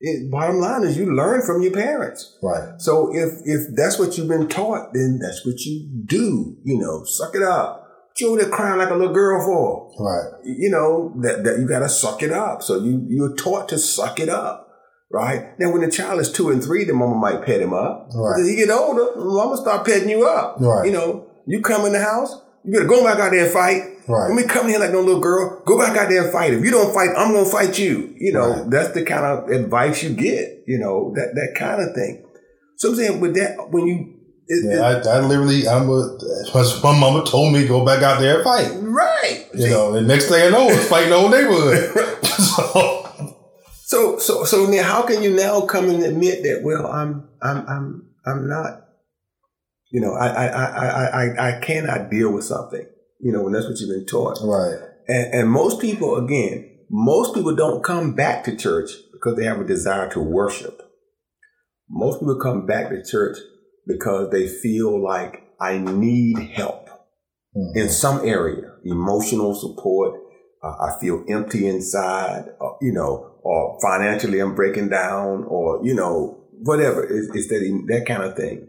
It, 0.00 0.30
bottom 0.30 0.56
line 0.56 0.82
is 0.82 0.98
you 0.98 1.14
learn 1.14 1.42
from 1.42 1.62
your 1.62 1.72
parents. 1.72 2.36
Right. 2.42 2.78
So 2.78 3.14
if 3.14 3.40
if 3.44 3.74
that's 3.74 3.98
what 3.98 4.18
you've 4.18 4.28
been 4.28 4.48
taught, 4.48 4.92
then 4.92 5.18
that's 5.22 5.46
what 5.46 5.60
you 5.60 5.88
do. 6.04 6.56
You 6.64 6.78
know, 6.78 7.04
suck 7.04 7.34
it 7.34 7.42
up 7.42 7.83
you 8.20 8.28
over 8.28 8.40
there 8.40 8.50
crying 8.50 8.78
like 8.78 8.90
a 8.90 8.94
little 8.94 9.14
girl 9.14 9.44
for? 9.44 9.90
Right. 9.98 10.40
You 10.44 10.70
know, 10.70 11.14
that, 11.22 11.44
that 11.44 11.58
you 11.58 11.66
gotta 11.68 11.88
suck 11.88 12.22
it 12.22 12.32
up. 12.32 12.62
So 12.62 12.78
you, 12.78 13.04
you're 13.08 13.34
taught 13.34 13.68
to 13.70 13.78
suck 13.78 14.20
it 14.20 14.28
up. 14.28 14.68
Right? 15.10 15.58
Now 15.60 15.70
when 15.70 15.82
the 15.82 15.90
child 15.90 16.20
is 16.20 16.32
two 16.32 16.50
and 16.50 16.62
three, 16.62 16.84
the 16.84 16.92
mama 16.92 17.14
might 17.14 17.44
pet 17.44 17.60
him 17.60 17.72
up. 17.72 18.08
Right. 18.14 18.40
As 18.40 18.48
he 18.48 18.56
get 18.56 18.70
older, 18.70 19.12
mama 19.16 19.56
start 19.56 19.86
petting 19.86 20.08
you 20.08 20.26
up. 20.26 20.56
Right. 20.58 20.86
You 20.86 20.92
know, 20.92 21.30
you 21.46 21.60
come 21.60 21.86
in 21.86 21.92
the 21.92 22.00
house, 22.00 22.34
you 22.64 22.72
better 22.72 22.86
go 22.86 23.04
back 23.04 23.18
out 23.18 23.30
there 23.30 23.44
and 23.44 23.52
fight. 23.52 23.82
Right. 24.08 24.28
When 24.28 24.36
we 24.36 24.44
come 24.44 24.68
here 24.68 24.78
like 24.78 24.92
no 24.92 25.00
little 25.00 25.20
girl, 25.20 25.62
go 25.64 25.78
back 25.78 25.96
out 25.96 26.08
there 26.08 26.24
and 26.24 26.32
fight. 26.32 26.52
If 26.52 26.64
you 26.64 26.70
don't 26.70 26.92
fight, 26.92 27.10
I'm 27.16 27.32
gonna 27.32 27.48
fight 27.48 27.78
you. 27.78 28.14
You 28.18 28.32
know, 28.32 28.50
right. 28.50 28.70
that's 28.70 28.92
the 28.92 29.04
kind 29.04 29.24
of 29.24 29.48
advice 29.50 30.02
you 30.02 30.10
get, 30.10 30.64
you 30.66 30.78
know, 30.78 31.12
that, 31.14 31.34
that 31.34 31.54
kind 31.56 31.80
of 31.80 31.94
thing. 31.94 32.24
So 32.76 32.90
I'm 32.90 32.96
saying 32.96 33.20
with 33.20 33.34
that, 33.36 33.70
when 33.70 33.86
you 33.86 34.13
it, 34.46 34.64
yeah, 34.64 34.98
it, 34.98 35.06
I, 35.06 35.16
I, 35.16 35.20
literally, 35.20 35.66
I'm 35.66 35.88
a, 35.88 36.18
my 36.82 36.98
mama 36.98 37.24
told 37.24 37.52
me 37.52 37.66
go 37.66 37.84
back 37.84 38.02
out 38.02 38.20
there 38.20 38.36
and 38.36 38.44
fight. 38.44 38.70
Right. 38.82 39.48
You 39.54 39.70
know, 39.70 39.94
and 39.94 40.06
next 40.06 40.28
thing 40.28 40.46
I 40.46 40.50
know, 40.50 40.68
it's 40.68 40.88
fighting 40.88 41.10
the 41.10 41.18
whole 41.18 41.30
neighborhood. 41.30 42.24
so, 43.84 44.18
so, 44.18 44.44
so 44.44 44.66
now, 44.66 44.82
how 44.82 45.02
can 45.02 45.22
you 45.22 45.34
now 45.34 45.62
come 45.62 45.88
and 45.88 46.02
admit 46.02 46.42
that? 46.42 46.60
Well, 46.62 46.86
I'm, 46.86 47.28
I'm, 47.42 47.66
I'm, 47.66 48.10
I'm 48.26 48.48
not. 48.48 48.80
You 49.90 50.00
know, 50.00 50.14
I, 50.14 50.26
I, 50.26 50.46
I, 50.46 51.06
I, 51.06 51.48
I 51.48 51.60
cannot 51.60 52.10
deal 52.10 52.32
with 52.32 52.44
something. 52.44 52.86
You 53.20 53.32
know, 53.32 53.46
and 53.46 53.54
that's 53.54 53.66
what 53.66 53.78
you've 53.78 53.88
been 53.88 54.06
taught. 54.06 54.38
Right. 54.42 54.78
And, 55.08 55.34
and 55.34 55.50
most 55.50 55.80
people, 55.80 56.16
again, 56.16 56.70
most 56.90 57.34
people 57.34 57.54
don't 57.54 57.82
come 57.82 58.14
back 58.14 58.44
to 58.44 58.56
church 58.56 58.90
because 59.12 59.36
they 59.36 59.44
have 59.44 59.60
a 59.60 59.64
desire 59.64 60.10
to 60.10 60.20
worship. 60.20 60.82
Most 61.88 62.20
people 62.20 62.38
come 62.38 62.66
back 62.66 62.90
to 62.90 63.02
church 63.02 63.38
because 63.86 64.30
they 64.30 64.48
feel 64.48 65.02
like 65.02 65.42
I 65.60 65.78
need 65.78 66.38
help 66.38 66.88
mm-hmm. 67.56 67.78
in 67.78 67.88
some 67.88 68.26
area, 68.26 68.72
emotional 68.84 69.54
support. 69.54 70.20
Uh, 70.62 70.68
I 70.80 70.98
feel 71.00 71.24
empty 71.28 71.66
inside, 71.66 72.46
uh, 72.60 72.70
you 72.80 72.92
know, 72.92 73.36
or 73.42 73.78
financially 73.82 74.40
I'm 74.40 74.54
breaking 74.54 74.88
down, 74.88 75.44
or 75.44 75.80
you 75.84 75.94
know, 75.94 76.44
whatever. 76.52 77.04
It's, 77.04 77.28
it's 77.34 77.48
that 77.48 77.84
that 77.88 78.06
kind 78.06 78.22
of 78.22 78.36
thing. 78.36 78.68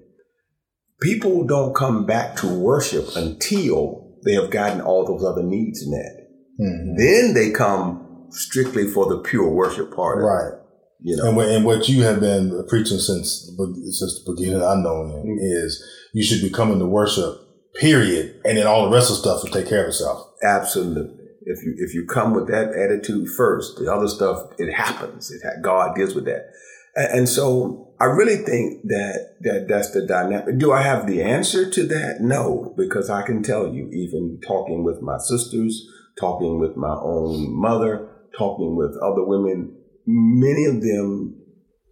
People 1.01 1.45
don't 1.45 1.75
come 1.75 2.05
back 2.05 2.35
to 2.37 2.47
worship 2.47 3.15
until 3.15 4.17
they 4.25 4.33
have 4.33 4.49
gotten 4.49 4.81
all 4.81 5.05
those 5.05 5.23
other 5.23 5.43
needs 5.43 5.87
met. 5.87 6.29
Mm-hmm. 6.59 6.95
Then 6.97 7.33
they 7.33 7.51
come 7.51 8.27
strictly 8.29 8.87
for 8.87 9.07
the 9.07 9.19
pure 9.19 9.49
worship 9.49 9.93
part. 9.93 10.23
Right. 10.23 10.59
You 11.01 11.17
know, 11.17 11.27
and 11.27 11.35
what, 11.35 11.49
and 11.49 11.65
what 11.65 11.89
you 11.89 12.03
have 12.03 12.19
been 12.19 12.65
preaching 12.67 12.97
since 12.97 13.51
since 13.91 14.23
the 14.23 14.33
beginning 14.33 14.63
I 14.63 14.75
know 14.75 15.03
mm-hmm. 15.03 15.37
is 15.39 15.83
you 16.13 16.23
should 16.23 16.41
be 16.41 16.49
coming 16.49 16.79
to 16.79 16.85
worship, 16.85 17.37
period, 17.75 18.41
and 18.45 18.57
then 18.57 18.65
all 18.65 18.85
the 18.85 18.95
rest 18.95 19.11
of 19.11 19.17
stuff 19.17 19.43
will 19.43 19.51
take 19.51 19.67
care 19.67 19.83
of 19.83 19.89
itself. 19.89 20.31
Absolutely. 20.43 21.25
If 21.41 21.63
you 21.63 21.75
if 21.77 21.93
you 21.93 22.05
come 22.05 22.33
with 22.33 22.47
that 22.47 22.69
attitude 22.73 23.29
first, 23.29 23.77
the 23.77 23.91
other 23.91 24.07
stuff 24.07 24.51
it 24.57 24.73
happens. 24.73 25.31
It 25.31 25.41
God 25.61 25.95
deals 25.95 26.15
with 26.15 26.25
that, 26.25 26.51
and, 26.95 27.19
and 27.19 27.29
so 27.29 27.93
I 27.99 28.05
really 28.05 28.37
think 28.37 28.81
that 28.85 29.35
that 29.41 29.67
that's 29.67 29.91
the 29.91 30.05
dynamic. 30.05 30.57
Do 30.57 30.71
I 30.71 30.81
have 30.81 31.07
the 31.07 31.21
answer 31.21 31.69
to 31.69 31.87
that? 31.87 32.21
No, 32.21 32.73
because 32.77 33.09
I 33.09 33.21
can 33.21 33.43
tell 33.43 33.67
you, 33.67 33.89
even 33.91 34.39
talking 34.45 34.83
with 34.83 35.01
my 35.01 35.17
sisters, 35.17 35.87
talking 36.19 36.59
with 36.59 36.75
my 36.75 36.95
own 36.95 37.53
mother, 37.53 38.09
talking 38.37 38.75
with 38.75 38.97
other 38.97 39.23
women 39.23 39.77
many 40.05 40.65
of 40.65 40.81
them 40.81 41.41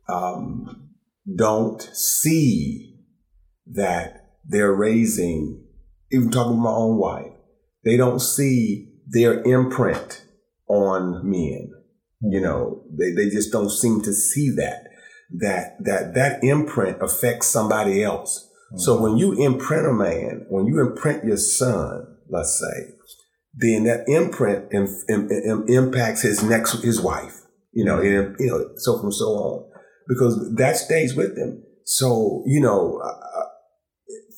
um, 0.08 0.90
don't 1.36 1.82
see 1.94 3.00
that 3.68 4.36
they're 4.46 4.74
raising, 4.74 5.64
even 6.12 6.30
talking 6.30 6.54
to 6.54 6.62
my 6.62 6.70
own 6.70 6.98
wife, 6.98 7.32
they 7.84 7.98
don't 7.98 8.20
see 8.20 8.90
their 9.08 9.42
imprint 9.44 10.26
on 10.68 11.30
men. 11.30 11.72
You 12.22 12.42
know, 12.42 12.84
they, 12.98 13.12
they 13.12 13.30
just 13.30 13.52
don't 13.52 13.70
seem 13.70 14.02
to 14.02 14.14
see 14.14 14.50
that, 14.52 14.88
that, 15.40 15.78
that, 15.84 16.14
that 16.14 16.44
imprint 16.44 17.02
affects 17.02 17.48
somebody 17.48 18.04
else. 18.04 18.50
Mm-hmm. 18.68 18.80
So 18.80 19.02
when 19.02 19.18
you 19.18 19.34
imprint 19.34 19.88
a 19.88 19.94
man, 19.94 20.46
when 20.50 20.66
you 20.66 20.80
imprint 20.80 21.26
your 21.26 21.38
son, 21.38 22.18
let's 22.30 22.60
say, 22.60 22.94
then 23.56 23.84
that 23.84 24.06
imprint 24.08 24.74
Im- 24.74 25.04
Im- 25.10 25.30
Im- 25.30 25.66
impacts 25.68 26.22
his 26.22 26.44
next, 26.44 26.82
his 26.82 27.02
wife 27.02 27.43
you 27.74 27.84
know, 27.84 28.00
and, 28.00 28.36
you 28.40 28.48
know, 28.48 28.70
so 28.78 29.00
from 29.00 29.12
so 29.12 29.26
on, 29.26 29.72
because 30.08 30.56
that 30.56 30.78
stays 30.78 31.16
with 31.16 31.36
them. 31.36 31.64
So, 31.86 32.44
you 32.46 32.62
know, 32.62 33.02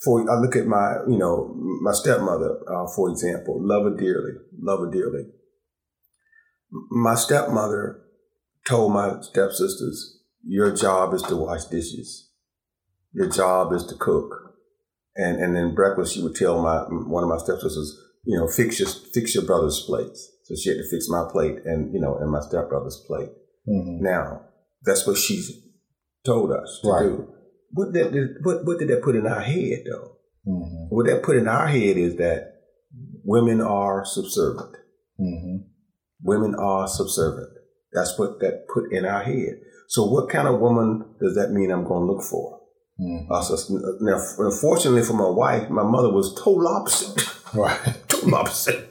for, 0.03 0.21
I 0.29 0.39
look 0.39 0.55
at 0.55 0.67
my, 0.67 0.97
you 1.07 1.17
know, 1.17 1.53
my 1.81 1.91
stepmother, 1.93 2.59
uh, 2.67 2.87
for 2.95 3.09
example, 3.09 3.57
love 3.59 3.83
her 3.83 3.97
dearly, 3.97 4.33
love 4.59 4.79
her 4.79 4.91
dearly. 4.91 5.25
My 6.91 7.15
stepmother 7.15 8.01
told 8.67 8.93
my 8.93 9.19
stepsisters, 9.21 10.19
your 10.43 10.75
job 10.75 11.13
is 11.13 11.21
to 11.23 11.35
wash 11.35 11.65
dishes. 11.65 12.29
Your 13.13 13.29
job 13.29 13.73
is 13.73 13.85
to 13.87 13.95
cook. 13.95 14.31
And, 15.15 15.41
and 15.41 15.55
then 15.55 15.73
breakfast, 15.73 16.13
she 16.13 16.21
would 16.21 16.35
tell 16.35 16.61
my, 16.61 16.79
one 16.89 17.23
of 17.23 17.29
my 17.29 17.37
stepsisters, 17.37 17.97
you 18.25 18.37
know, 18.37 18.47
fix 18.47 18.79
your, 18.79 18.89
fix 18.89 19.33
your 19.33 19.45
brother's 19.45 19.81
plates. 19.85 20.31
So 20.45 20.53
she 20.55 20.69
had 20.69 20.77
to 20.77 20.89
fix 20.89 21.09
my 21.09 21.27
plate 21.31 21.57
and, 21.65 21.91
you 21.91 21.99
know, 21.99 22.17
and 22.17 22.31
my 22.31 22.39
stepbrother's 22.39 23.03
plate. 23.07 23.29
Mm-hmm. 23.67 24.03
Now, 24.03 24.41
that's 24.83 25.07
what 25.07 25.17
she 25.17 25.41
told 26.23 26.51
us 26.51 26.79
to 26.83 26.89
right. 26.89 27.01
do. 27.01 27.27
What 27.71 27.93
did, 27.93 28.13
what, 28.43 28.63
what 28.63 28.77
did 28.77 28.89
that 28.89 29.01
put 29.01 29.15
in 29.15 29.25
our 29.25 29.41
head, 29.41 29.85
though? 29.89 30.17
Mm-hmm. 30.47 30.95
What 30.95 31.07
that 31.07 31.23
put 31.23 31.37
in 31.37 31.47
our 31.47 31.67
head 31.67 31.97
is 31.97 32.17
that 32.17 32.61
women 33.23 33.59
are 33.59 34.05
subservient. 34.05 34.75
Mm-hmm. 35.19 35.57
Women 36.21 36.53
are 36.53 36.87
subservient. 36.87 37.49
That's 37.91 38.17
what 38.19 38.39
that 38.41 38.67
put 38.71 38.93
in 38.93 39.03
our 39.03 39.23
head. 39.23 39.61
So, 39.87 40.05
what 40.05 40.29
kind 40.29 40.47
of 40.47 40.59
woman 40.59 41.15
does 41.19 41.35
that 41.35 41.51
mean 41.51 41.71
I'm 41.71 41.85
going 41.85 42.05
to 42.05 42.13
look 42.13 42.23
for? 42.23 42.61
Mm-hmm. 42.99 43.31
Uh, 43.31 43.41
so, 43.41 43.79
now, 44.01 44.23
unfortunately 44.37 45.01
for 45.01 45.13
my 45.13 45.29
wife, 45.29 45.69
my 45.71 45.83
mother 45.83 46.11
was 46.11 46.35
total 46.35 46.67
opposite. 46.67 47.27
Right. 47.53 47.97
total 48.07 48.35
opposite. 48.35 48.89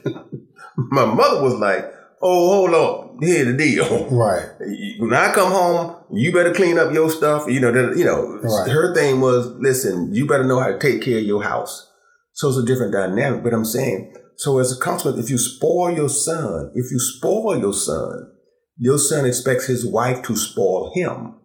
My 0.77 1.05
mother 1.05 1.41
was 1.41 1.55
like, 1.55 1.85
"Oh, 2.21 2.49
hold 2.49 2.73
on, 2.73 3.05
here's 3.21 3.47
the 3.47 3.53
deal. 3.53 4.07
Right. 4.09 4.49
When 4.97 5.13
I 5.13 5.33
come 5.33 5.51
home, 5.51 5.95
you 6.13 6.31
better 6.31 6.53
clean 6.53 6.77
up 6.77 6.93
your 6.93 7.09
stuff. 7.09 7.45
You 7.49 7.59
know, 7.59 7.71
that, 7.71 7.97
you 7.97 8.05
know, 8.05 8.39
right. 8.41 8.71
her 8.71 8.95
thing 8.95 9.19
was, 9.19 9.47
listen, 9.59 10.13
you 10.13 10.25
better 10.25 10.45
know 10.45 10.59
how 10.59 10.67
to 10.67 10.79
take 10.79 11.01
care 11.01 11.17
of 11.17 11.25
your 11.25 11.43
house. 11.43 11.91
So 12.31 12.47
it's 12.47 12.57
a 12.57 12.65
different 12.65 12.93
dynamic. 12.93 13.43
But 13.43 13.53
I'm 13.53 13.65
saying, 13.65 14.15
so 14.37 14.59
as 14.59 14.75
a 14.75 14.79
consequence, 14.79 15.19
if 15.19 15.29
you 15.29 15.37
spoil 15.37 15.91
your 15.91 16.09
son, 16.09 16.71
if 16.75 16.91
you 16.91 16.99
spoil 16.99 17.59
your 17.59 17.73
son, 17.73 18.31
your 18.77 18.97
son 18.97 19.25
expects 19.25 19.67
his 19.67 19.85
wife 19.85 20.21
to 20.23 20.35
spoil 20.35 20.93
him. 20.93 21.35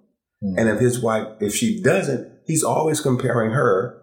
Mm. 0.42 0.54
And 0.56 0.68
if 0.68 0.80
his 0.80 1.00
wife, 1.00 1.26
if 1.40 1.54
she 1.54 1.82
doesn't, 1.82 2.32
he's 2.46 2.62
always 2.62 3.00
comparing 3.00 3.50
her 3.50 4.00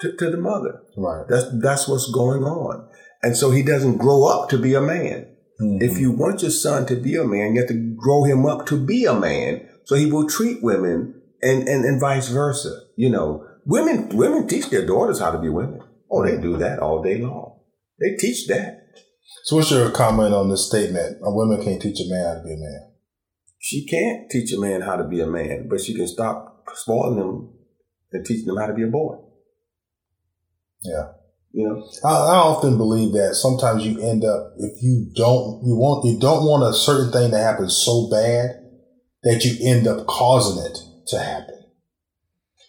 to, 0.00 0.16
to 0.16 0.30
the 0.30 0.36
mother. 0.36 0.82
Right. 0.96 1.24
That's 1.28 1.46
that's 1.60 1.88
what's 1.88 2.10
going 2.12 2.44
on. 2.44 2.88
And 3.22 3.36
so 3.36 3.50
he 3.50 3.62
doesn't 3.62 3.98
grow 3.98 4.24
up 4.24 4.48
to 4.50 4.58
be 4.58 4.74
a 4.74 4.80
man. 4.80 5.28
Mm-hmm. 5.60 5.82
If 5.82 5.98
you 5.98 6.12
want 6.12 6.42
your 6.42 6.50
son 6.50 6.86
to 6.86 6.96
be 6.96 7.16
a 7.16 7.24
man, 7.24 7.54
you 7.54 7.60
have 7.60 7.68
to 7.68 7.94
grow 7.96 8.24
him 8.24 8.44
up 8.44 8.66
to 8.66 8.76
be 8.76 9.04
a 9.04 9.14
man 9.14 9.66
so 9.86 9.94
he 9.94 10.06
will 10.06 10.28
treat 10.28 10.62
women 10.62 11.22
and, 11.40 11.66
and, 11.68 11.84
and 11.84 12.00
vice 12.00 12.28
versa. 12.28 12.80
You 12.96 13.08
know, 13.08 13.46
women, 13.64 14.08
women 14.16 14.46
teach 14.46 14.68
their 14.68 14.84
daughters 14.84 15.20
how 15.20 15.30
to 15.30 15.38
be 15.38 15.48
women. 15.48 15.80
Oh, 16.10 16.24
they 16.24 16.40
do 16.40 16.56
that 16.58 16.80
all 16.80 17.02
day 17.02 17.18
long. 17.18 17.60
They 18.00 18.16
teach 18.16 18.48
that. 18.48 18.82
So 19.44 19.56
what's 19.56 19.70
your 19.70 19.90
comment 19.90 20.34
on 20.34 20.50
this 20.50 20.66
statement? 20.66 21.18
A 21.22 21.32
woman 21.32 21.62
can't 21.62 21.80
teach 21.80 22.00
a 22.00 22.10
man 22.10 22.26
how 22.26 22.34
to 22.34 22.42
be 22.42 22.52
a 22.52 22.56
man. 22.56 22.92
She 23.60 23.86
can't 23.86 24.28
teach 24.28 24.52
a 24.52 24.60
man 24.60 24.80
how 24.82 24.96
to 24.96 25.04
be 25.04 25.20
a 25.20 25.26
man, 25.26 25.68
but 25.70 25.80
she 25.80 25.94
can 25.94 26.08
stop 26.08 26.64
spoiling 26.74 27.18
them 27.18 27.52
and 28.12 28.26
teaching 28.26 28.46
them 28.46 28.56
how 28.56 28.66
to 28.66 28.74
be 28.74 28.82
a 28.82 28.88
boy. 28.88 29.18
Yeah. 30.82 31.12
You 31.56 31.66
know, 31.66 31.88
I, 32.04 32.10
I, 32.10 32.36
often 32.36 32.76
believe 32.76 33.14
that 33.14 33.34
sometimes 33.34 33.82
you 33.82 33.98
end 34.02 34.26
up 34.26 34.52
if 34.58 34.82
you 34.82 35.10
don't 35.16 35.64
you 35.64 35.74
want 35.74 36.04
you 36.04 36.20
don't 36.20 36.44
want 36.44 36.68
a 36.68 36.76
certain 36.76 37.10
thing 37.10 37.30
to 37.30 37.38
happen 37.38 37.70
so 37.70 38.10
bad 38.10 38.60
that 39.22 39.42
you 39.42 39.66
end 39.66 39.86
up 39.86 40.06
causing 40.06 40.62
it 40.62 40.76
to 41.06 41.18
happen. 41.18 41.54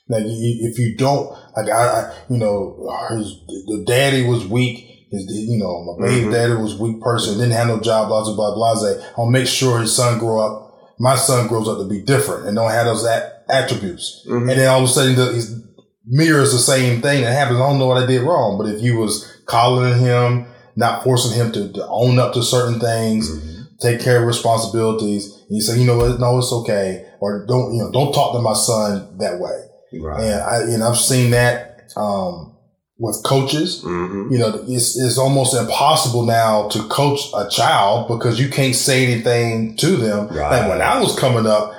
Now, 0.07 0.19
you, 0.19 0.69
if 0.71 0.79
you 0.79 0.95
don't, 0.95 1.29
like 1.57 1.69
I, 1.69 1.85
I 1.85 2.17
you 2.29 2.37
know, 2.37 2.89
his 3.09 3.35
the 3.47 3.83
daddy 3.85 4.25
was 4.25 4.47
weak. 4.47 4.85
His, 5.11 5.25
you 5.35 5.59
know, 5.59 5.83
my 5.83 6.07
baby 6.07 6.21
mm-hmm. 6.21 6.31
daddy 6.31 6.53
was 6.53 6.79
a 6.79 6.81
weak 6.81 7.01
person, 7.01 7.37
didn't 7.37 7.51
have 7.51 7.67
no 7.67 7.81
job, 7.81 8.07
blah 8.07 8.23
blah 8.23 8.35
blah 8.35 8.55
blah. 8.55 9.03
I'll 9.17 9.29
make 9.29 9.47
sure 9.47 9.81
his 9.81 9.93
son 9.93 10.17
grow 10.17 10.39
up. 10.39 10.95
My 10.97 11.15
son 11.15 11.49
grows 11.49 11.67
up 11.67 11.79
to 11.79 11.89
be 11.89 11.99
different 11.99 12.47
and 12.47 12.55
don't 12.55 12.71
have 12.71 12.85
those 12.85 13.05
attributes. 13.49 14.25
Mm-hmm. 14.29 14.49
And 14.49 14.59
then 14.59 14.69
all 14.69 14.79
of 14.79 14.85
a 14.85 14.87
sudden, 14.87 15.35
he's 15.35 15.66
mirrors 16.07 16.53
the 16.53 16.59
same 16.59 17.01
thing 17.01 17.23
that 17.23 17.33
happens. 17.33 17.59
I 17.59 17.69
don't 17.69 17.79
know 17.79 17.87
what 17.87 18.01
I 18.01 18.05
did 18.05 18.21
wrong, 18.21 18.57
but 18.57 18.69
if 18.69 18.81
you 18.81 18.97
was 18.97 19.41
coddling 19.45 19.99
him, 19.99 20.45
not 20.75 21.03
forcing 21.03 21.35
him 21.35 21.51
to, 21.51 21.71
to 21.73 21.87
own 21.87 22.19
up 22.19 22.33
to 22.33 22.43
certain 22.43 22.79
things, 22.79 23.29
mm-hmm. 23.29 23.63
take 23.81 23.99
care 23.99 24.21
of 24.21 24.27
responsibilities, 24.27 25.45
and 25.49 25.55
you 25.55 25.61
say, 25.61 25.79
you 25.79 25.85
know 25.85 25.97
what, 25.97 26.19
no, 26.19 26.37
it's 26.37 26.51
okay, 26.51 27.05
or 27.19 27.45
don't, 27.45 27.73
you 27.73 27.81
know, 27.81 27.91
don't 27.91 28.13
talk 28.13 28.33
to 28.33 28.41
my 28.41 28.53
son 28.53 29.17
that 29.19 29.39
way. 29.39 29.99
Right. 29.99 30.23
And 30.23 30.41
I, 30.41 30.61
and 30.73 30.83
I've 30.83 30.97
seen 30.97 31.31
that, 31.31 31.91
um, 31.95 32.55
with 32.99 33.21
coaches, 33.23 33.83
mm-hmm. 33.83 34.33
you 34.33 34.39
know, 34.39 34.65
it's, 34.67 34.97
it's 34.99 35.19
almost 35.19 35.55
impossible 35.55 36.25
now 36.25 36.67
to 36.69 36.81
coach 36.87 37.19
a 37.35 37.47
child 37.47 38.07
because 38.07 38.39
you 38.39 38.49
can't 38.49 38.75
say 38.75 39.05
anything 39.05 39.75
to 39.77 39.97
them. 39.97 40.27
Right. 40.29 40.61
Like 40.61 40.69
when 40.69 40.81
I 40.81 40.99
was 40.99 41.17
coming 41.17 41.45
up, 41.45 41.73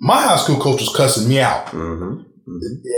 my 0.00 0.20
high 0.20 0.36
school 0.36 0.60
coach 0.60 0.80
was 0.80 0.94
cussing 0.94 1.28
me 1.28 1.40
out. 1.40 1.66
Mm-hmm 1.66 2.27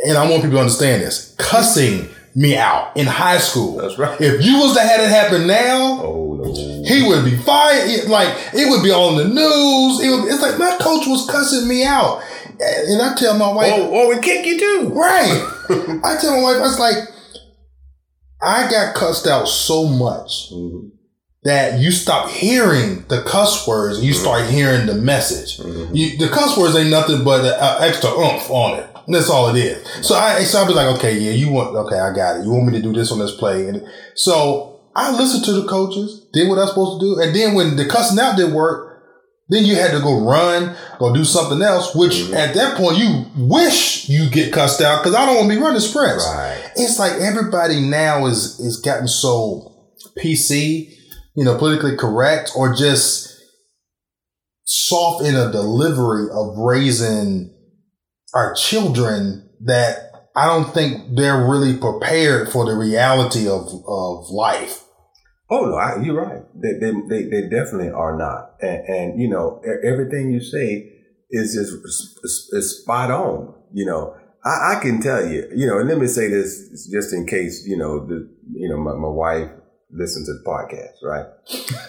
and 0.07 0.17
I 0.17 0.29
want 0.29 0.43
people 0.43 0.57
to 0.57 0.61
understand 0.61 1.03
this, 1.03 1.35
cussing 1.39 2.09
me 2.35 2.57
out 2.57 2.97
in 2.97 3.07
high 3.07 3.39
school. 3.39 3.77
That's 3.77 3.99
right. 3.99 4.21
If 4.21 4.45
you 4.45 4.59
was 4.59 4.75
to 4.75 4.81
have 4.81 5.01
it 5.01 5.09
happen 5.09 5.47
now, 5.47 6.01
oh, 6.03 6.41
no. 6.43 6.83
he 6.85 7.07
would 7.07 7.25
be 7.25 7.37
fired. 7.37 8.09
Like 8.09 8.29
it 8.55 8.71
would 8.71 8.83
be 8.83 8.91
on 8.91 9.17
the 9.17 9.25
news. 9.25 10.01
It 10.01 10.11
would, 10.11 10.33
it's 10.33 10.43
like 10.43 10.59
my 10.59 10.77
coach 10.81 11.07
was 11.07 11.29
cussing 11.29 11.69
me 11.69 11.85
out, 11.85 12.23
and 12.61 13.03
I 13.03 13.15
tell 13.17 13.37
my 13.37 13.53
wife, 13.53 13.73
or, 13.73 13.89
or 13.89 14.09
we 14.09 14.21
kick 14.21 14.47
you 14.47 14.59
too. 14.59 14.89
Right. 14.95 15.47
I 16.05 16.17
tell 16.21 16.37
my 16.37 16.43
wife, 16.43 16.57
I 16.57 16.61
was 16.61 16.79
like, 16.79 16.97
I 18.43 18.71
got 18.71 18.95
cussed 18.95 19.27
out 19.27 19.49
so 19.49 19.87
much. 19.87 20.51
Mm-hmm 20.53 20.89
that 21.43 21.81
you 21.81 21.91
stop 21.91 22.29
hearing 22.29 23.05
the 23.09 23.23
cuss 23.23 23.67
words 23.67 23.97
and 23.97 24.07
you 24.07 24.13
mm-hmm. 24.13 24.23
start 24.23 24.47
hearing 24.51 24.87
the 24.87 24.95
message. 24.95 25.59
Mm-hmm. 25.59 25.95
You, 25.95 26.19
the 26.19 26.29
cuss 26.29 26.57
words 26.57 26.77
ain't 26.77 26.91
nothing 26.91 27.25
but 27.25 27.45
an 27.45 27.89
extra 27.89 28.11
oomph 28.11 28.51
on 28.51 28.81
it. 28.81 28.90
That's 29.11 29.31
all 29.31 29.55
it 29.55 29.59
is. 29.59 30.07
So 30.07 30.15
I, 30.15 30.43
so 30.45 30.63
I 30.63 30.67
be 30.67 30.75
like, 30.75 30.97
okay, 30.97 31.19
yeah, 31.19 31.33
you 31.33 31.51
want, 31.51 31.75
okay, 31.75 31.99
I 31.99 32.15
got 32.15 32.39
it. 32.41 32.45
You 32.45 32.51
want 32.51 32.67
me 32.67 32.73
to 32.75 32.83
do 32.83 32.93
this 32.93 33.11
on 33.11 33.19
this 33.19 33.35
play. 33.35 33.67
And 33.67 33.83
so 34.15 34.81
I 34.95 35.13
listened 35.13 35.45
to 35.45 35.53
the 35.53 35.69
coaches, 35.69 36.29
did 36.33 36.49
what 36.49 36.59
I 36.59 36.63
was 36.63 36.71
supposed 36.71 37.01
to 37.01 37.07
do. 37.07 37.21
And 37.21 37.35
then 37.35 37.55
when 37.55 37.77
the 37.77 37.87
cussing 37.87 38.19
out 38.19 38.37
didn't 38.37 38.55
work, 38.55 38.91
then 39.49 39.65
you 39.65 39.75
had 39.75 39.91
to 39.91 40.01
go 40.01 40.25
run, 40.25 40.77
go 40.99 41.13
do 41.13 41.25
something 41.25 41.61
else, 41.61 41.95
which 41.95 42.13
mm-hmm. 42.13 42.35
at 42.35 42.55
that 42.55 42.77
point 42.77 42.99
you 42.99 43.27
wish 43.37 44.09
you 44.09 44.31
get 44.31 44.53
cussed 44.53 44.81
out 44.81 45.03
because 45.03 45.15
I 45.15 45.27
don't 45.27 45.37
want 45.37 45.51
to 45.51 45.57
be 45.57 45.63
running 45.63 45.81
sprints. 45.81 46.25
Right. 46.33 46.71
It's 46.77 46.99
like 46.99 47.15
everybody 47.15 47.81
now 47.81 48.27
is, 48.27 48.61
is 48.61 48.81
gotten 48.81 49.09
so 49.09 49.91
PC, 50.23 50.95
you 51.35 51.45
know, 51.45 51.59
politically 51.59 51.97
correct 51.97 52.53
or 52.57 52.75
just 52.75 53.29
soft 54.65 55.25
in 55.25 55.35
a 55.35 55.51
delivery 55.51 56.29
of 56.33 56.57
raising 56.57 57.53
are 58.35 58.55
children 58.55 59.49
that 59.65 60.11
I 60.37 60.47
don't 60.47 60.73
think 60.73 61.17
they're 61.17 61.49
really 61.49 61.77
prepared 61.77 62.49
for 62.49 62.65
the 62.65 62.75
reality 62.75 63.49
of, 63.49 63.69
of 63.87 64.31
life. 64.31 64.85
Oh 65.51 65.67
no, 65.67 65.75
I, 65.75 66.01
you're 66.01 66.15
right. 66.15 66.43
They, 66.55 66.75
they, 66.75 66.93
they, 67.09 67.29
they, 67.29 67.49
definitely 67.49 67.91
are 67.91 68.17
not. 68.17 68.55
And, 68.61 68.85
and, 68.87 69.21
you 69.21 69.29
know, 69.29 69.61
everything 69.85 70.31
you 70.31 70.41
say 70.41 70.93
is 71.31 71.55
just 71.55 72.53
is, 72.53 72.81
spot 72.83 73.11
on. 73.11 73.55
You 73.73 73.87
know, 73.87 74.15
I, 74.45 74.77
I, 74.77 74.81
can 74.81 75.01
tell 75.01 75.27
you, 75.27 75.49
you 75.55 75.67
know, 75.67 75.79
and 75.79 75.89
let 75.89 75.99
me 75.99 76.07
say 76.07 76.29
this 76.29 76.89
just 76.93 77.13
in 77.13 77.27
case, 77.27 77.65
you 77.67 77.77
know, 77.77 78.07
the, 78.07 78.31
you 78.53 78.69
know, 78.69 78.79
my, 78.79 78.93
my 78.95 79.09
wife 79.09 79.51
listens 79.93 80.29
to 80.29 80.35
the 80.35 80.45
podcast, 80.47 81.03
right? 81.03 81.27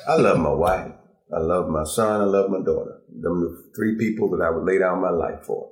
I 0.10 0.16
love 0.16 0.40
my 0.40 0.54
wife. 0.54 0.92
I 1.34 1.40
love 1.40 1.70
my 1.70 1.84
son. 1.84 2.22
I 2.22 2.26
love 2.26 2.50
my 2.50 2.60
daughter. 2.66 3.00
Them 3.10 3.42
the 3.42 3.72
three 3.76 3.96
people 3.98 4.30
that 4.32 4.44
I 4.44 4.50
would 4.50 4.66
lay 4.66 4.80
down 4.80 5.02
my 5.02 5.12
life 5.12 5.46
for. 5.46 5.71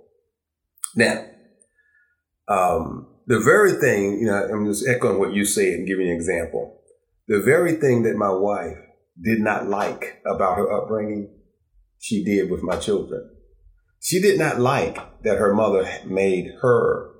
Now, 0.96 1.26
um, 2.48 3.08
the 3.28 3.40
very 3.40 3.74
thing, 3.74 4.20
you 4.20 4.26
know, 4.26 4.48
I'm 4.52 4.66
just 4.66 4.88
echoing 4.88 5.20
what 5.20 5.34
you 5.34 5.46
said 5.46 5.74
and 5.74 5.88
giving 5.88 6.10
an 6.10 6.16
example. 6.16 6.82
The 7.28 7.42
very 7.42 7.74
thing 7.74 8.04
that 8.04 8.16
my 8.16 8.32
wife 8.32 8.78
did 9.24 9.40
not 9.40 9.68
like 9.68 10.22
about 10.26 10.58
her 10.58 10.72
upbringing, 10.72 11.30
she 12.00 12.24
did 12.24 12.50
with 12.50 12.64
my 12.64 12.78
children. 12.78 13.30
She 14.02 14.22
did 14.22 14.40
not 14.40 14.60
like 14.60 14.98
that 15.24 15.38
her 15.38 15.54
mother 15.54 15.88
made 16.06 16.52
her 16.62 17.12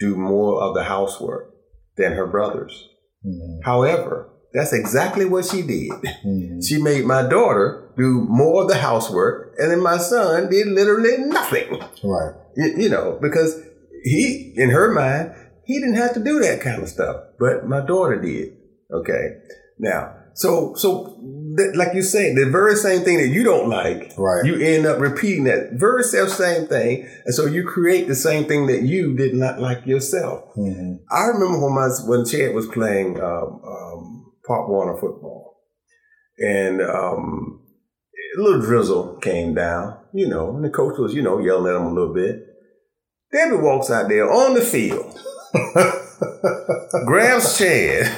do 0.00 0.16
more 0.16 0.62
of 0.62 0.74
the 0.74 0.84
housework 0.84 1.54
than 1.96 2.12
her 2.12 2.26
brothers. 2.26 2.88
Mm-hmm. 3.24 3.60
However, 3.64 4.30
that's 4.52 4.72
exactly 4.72 5.26
what 5.26 5.44
she 5.44 5.62
did. 5.62 5.90
Mm-hmm. 5.90 6.60
She 6.60 6.82
made 6.82 7.04
my 7.04 7.22
daughter 7.22 7.92
do 7.96 8.26
more 8.28 8.62
of 8.62 8.68
the 8.68 8.78
housework, 8.78 9.54
and 9.58 9.70
then 9.70 9.82
my 9.82 9.98
son 9.98 10.50
did 10.50 10.68
literally 10.68 11.18
nothing. 11.18 11.80
Right. 12.02 12.34
You, 12.56 12.74
you 12.76 12.88
know, 12.88 13.18
because 13.20 13.60
he, 14.04 14.52
in 14.56 14.70
her 14.70 14.92
mind, 14.92 15.34
he 15.64 15.78
didn't 15.80 15.96
have 15.96 16.14
to 16.14 16.22
do 16.22 16.40
that 16.40 16.60
kind 16.60 16.82
of 16.82 16.88
stuff, 16.88 17.16
but 17.38 17.66
my 17.66 17.84
daughter 17.84 18.20
did. 18.20 18.56
Okay. 18.92 19.38
Now, 19.78 20.14
so, 20.34 20.74
so 20.74 21.18
like 21.74 21.94
you 21.94 22.02
say, 22.02 22.34
the 22.34 22.46
very 22.50 22.76
same 22.76 23.02
thing 23.02 23.18
that 23.18 23.28
you 23.28 23.42
don't 23.42 23.68
like, 23.68 24.12
right? 24.18 24.44
You 24.44 24.60
end 24.60 24.86
up 24.86 25.00
repeating 25.00 25.44
that 25.44 25.72
very 25.72 26.02
self 26.02 26.28
same 26.28 26.66
thing, 26.66 27.08
and 27.24 27.34
so 27.34 27.46
you 27.46 27.64
create 27.64 28.08
the 28.08 28.14
same 28.14 28.44
thing 28.44 28.66
that 28.66 28.82
you 28.82 29.16
did 29.16 29.34
not 29.34 29.58
like 29.58 29.86
yourself. 29.86 30.44
Mm-hmm. 30.56 30.96
I 31.10 31.26
remember 31.26 31.64
when 31.64 31.74
my 31.74 31.88
when 32.06 32.24
Chad 32.24 32.54
was 32.54 32.66
playing 32.66 33.20
um, 33.20 33.60
um, 33.66 34.32
Pop 34.46 34.68
Warner 34.68 34.98
football, 35.00 35.56
and 36.38 36.82
um, 36.82 37.62
a 38.36 38.42
little 38.42 38.60
drizzle 38.60 39.16
came 39.16 39.54
down, 39.54 39.98
you 40.16 40.26
know, 40.26 40.54
and 40.56 40.64
the 40.64 40.70
coach 40.70 40.98
was, 40.98 41.14
you 41.14 41.22
know, 41.22 41.38
yelling 41.38 41.72
at 41.72 41.76
him 41.76 41.86
a 41.86 41.92
little 41.92 42.14
bit. 42.14 42.42
Debbie 43.32 43.56
walks 43.56 43.90
out 43.90 44.08
there 44.08 44.32
on 44.32 44.54
the 44.54 44.62
field, 44.62 45.18
grabs 47.06 47.58
Chad, 47.58 48.10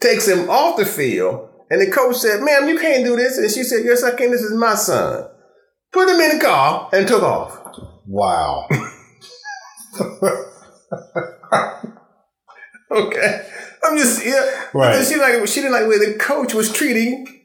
takes 0.00 0.28
him 0.28 0.50
off 0.50 0.76
the 0.76 0.84
field, 0.84 1.48
and 1.70 1.80
the 1.80 1.90
coach 1.90 2.16
said, 2.16 2.42
Ma'am, 2.42 2.68
you 2.68 2.78
can't 2.78 3.04
do 3.04 3.16
this. 3.16 3.38
And 3.38 3.50
she 3.50 3.62
said, 3.62 3.84
Yes, 3.84 4.04
I 4.04 4.14
can. 4.14 4.30
This 4.30 4.42
is 4.42 4.52
my 4.52 4.74
son. 4.74 5.28
Put 5.92 6.08
him 6.08 6.20
in 6.20 6.38
the 6.38 6.44
car 6.44 6.90
and 6.92 7.08
took 7.08 7.22
off. 7.22 7.58
Wow. 8.06 8.68
okay. 12.90 13.46
I'm 13.82 13.96
just 13.96 14.24
yeah. 14.24 14.66
Right. 14.74 15.06
She 15.06 15.16
like 15.16 15.46
she 15.46 15.60
didn't 15.60 15.72
like 15.72 15.86
where 15.86 15.98
the 15.98 16.18
coach 16.18 16.52
was 16.54 16.72
treating, 16.72 17.39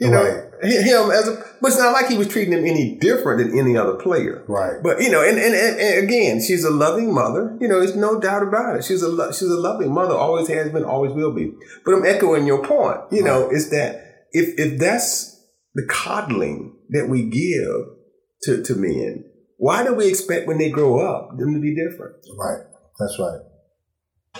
you 0.00 0.10
know, 0.10 0.22
right 0.22 0.50
him 0.62 1.10
as 1.10 1.28
a, 1.28 1.42
but 1.60 1.68
it's 1.68 1.78
not 1.78 1.92
like 1.92 2.08
he 2.08 2.18
was 2.18 2.28
treating 2.28 2.52
him 2.52 2.64
any 2.64 2.96
different 2.96 3.38
than 3.38 3.58
any 3.58 3.76
other 3.76 3.94
player. 3.94 4.44
Right. 4.46 4.82
But 4.82 5.00
you 5.00 5.10
know, 5.10 5.22
and, 5.22 5.38
and, 5.38 5.54
and 5.54 6.04
again, 6.04 6.40
she's 6.40 6.64
a 6.64 6.70
loving 6.70 7.14
mother. 7.14 7.56
You 7.60 7.68
know, 7.68 7.80
there's 7.80 7.96
no 7.96 8.20
doubt 8.20 8.42
about 8.42 8.76
it. 8.76 8.84
She's 8.84 9.02
a 9.02 9.32
she's 9.32 9.48
a 9.48 9.58
loving 9.60 9.92
mother. 9.92 10.14
Always 10.14 10.48
has 10.48 10.70
been. 10.70 10.84
Always 10.84 11.12
will 11.12 11.32
be. 11.32 11.52
But 11.84 11.94
I'm 11.94 12.04
echoing 12.04 12.46
your 12.46 12.64
point. 12.64 13.00
You 13.10 13.24
know, 13.24 13.46
right. 13.46 13.52
is 13.52 13.70
that 13.70 14.26
if 14.32 14.58
if 14.58 14.78
that's 14.78 15.40
the 15.74 15.86
coddling 15.88 16.76
that 16.90 17.08
we 17.08 17.24
give 17.24 17.96
to 18.42 18.62
to 18.62 18.74
men, 18.74 19.24
why 19.56 19.84
do 19.84 19.94
we 19.94 20.08
expect 20.08 20.46
when 20.46 20.58
they 20.58 20.70
grow 20.70 21.00
up 21.00 21.38
them 21.38 21.54
to 21.54 21.60
be 21.60 21.74
different? 21.74 22.16
Right. 22.36 22.64
That's 22.98 23.18
right. 23.18 23.40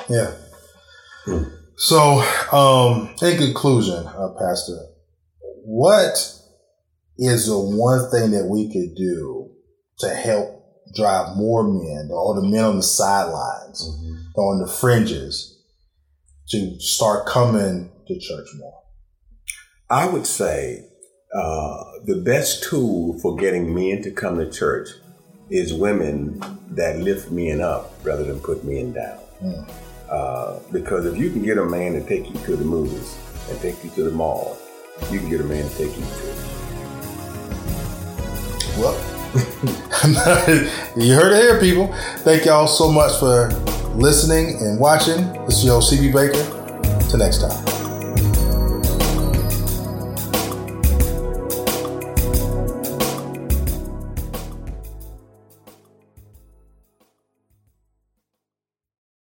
Yeah. 0.09 0.35
Hmm. 1.25 1.45
So, 1.77 2.23
um, 2.53 3.15
in 3.23 3.39
conclusion, 3.39 4.07
uh, 4.07 4.35
Pastor, 4.39 4.91
what 5.71 6.19
is 7.17 7.47
the 7.47 7.57
one 7.57 8.11
thing 8.11 8.33
that 8.33 8.47
we 8.47 8.73
could 8.73 8.97
do 8.97 9.53
to 10.01 10.09
help 10.09 10.65
drive 10.97 11.37
more 11.37 11.63
men 11.63 12.09
all 12.11 12.35
the 12.35 12.49
men 12.49 12.65
on 12.65 12.77
the 12.77 12.83
sidelines 12.83 13.89
mm-hmm. 13.89 14.41
on 14.41 14.61
the 14.61 14.67
fringes 14.67 15.63
to 16.49 16.81
start 16.81 17.25
coming 17.25 17.89
to 18.09 18.19
church 18.19 18.49
more? 18.59 18.83
I 19.89 20.09
would 20.09 20.27
say 20.27 20.87
uh, 21.33 21.85
the 22.05 22.21
best 22.25 22.65
tool 22.65 23.21
for 23.21 23.37
getting 23.37 23.73
men 23.73 24.03
to 24.03 24.11
come 24.11 24.39
to 24.39 24.51
church 24.51 24.89
is 25.51 25.73
women 25.73 26.41
that 26.71 26.99
lift 26.99 27.31
men 27.31 27.61
up 27.61 27.93
rather 28.03 28.25
than 28.25 28.41
put 28.41 28.65
men 28.65 28.93
down. 28.93 29.19
Mm. 29.41 29.71
Uh, 30.11 30.59
because 30.73 31.07
if 31.07 31.17
you 31.17 31.31
can 31.31 31.43
get 31.43 31.59
a 31.59 31.65
man 31.65 31.93
to 31.93 32.05
take 32.05 32.29
you 32.29 32.41
to 32.41 32.57
the 32.57 32.65
movies 32.65 33.17
and 33.49 33.61
take 33.61 33.85
you 33.85 33.91
to 33.91 34.03
the 34.03 34.11
mall, 34.11 34.59
you 35.11 35.19
can 35.19 35.29
get 35.29 35.41
a 35.41 35.45
man 35.45 35.69
to 35.69 35.77
take 35.77 35.97
you 35.97 36.05
church. 36.05 36.37
Well, 38.77 38.95
you 40.97 41.15
heard 41.15 41.33
it 41.33 41.43
here, 41.43 41.61
people. 41.61 41.95
Thank 42.19 42.47
y'all 42.47 42.67
so 42.67 42.91
much 42.91 43.19
for 43.19 43.49
listening 43.95 44.57
and 44.61 44.79
watching. 44.79 45.33
This 45.47 45.59
is 45.59 45.65
your 45.65 45.81
CB 45.81 46.13
Baker. 46.13 47.09
Till 47.09 47.19
next 47.19 47.39
time. 47.39 47.70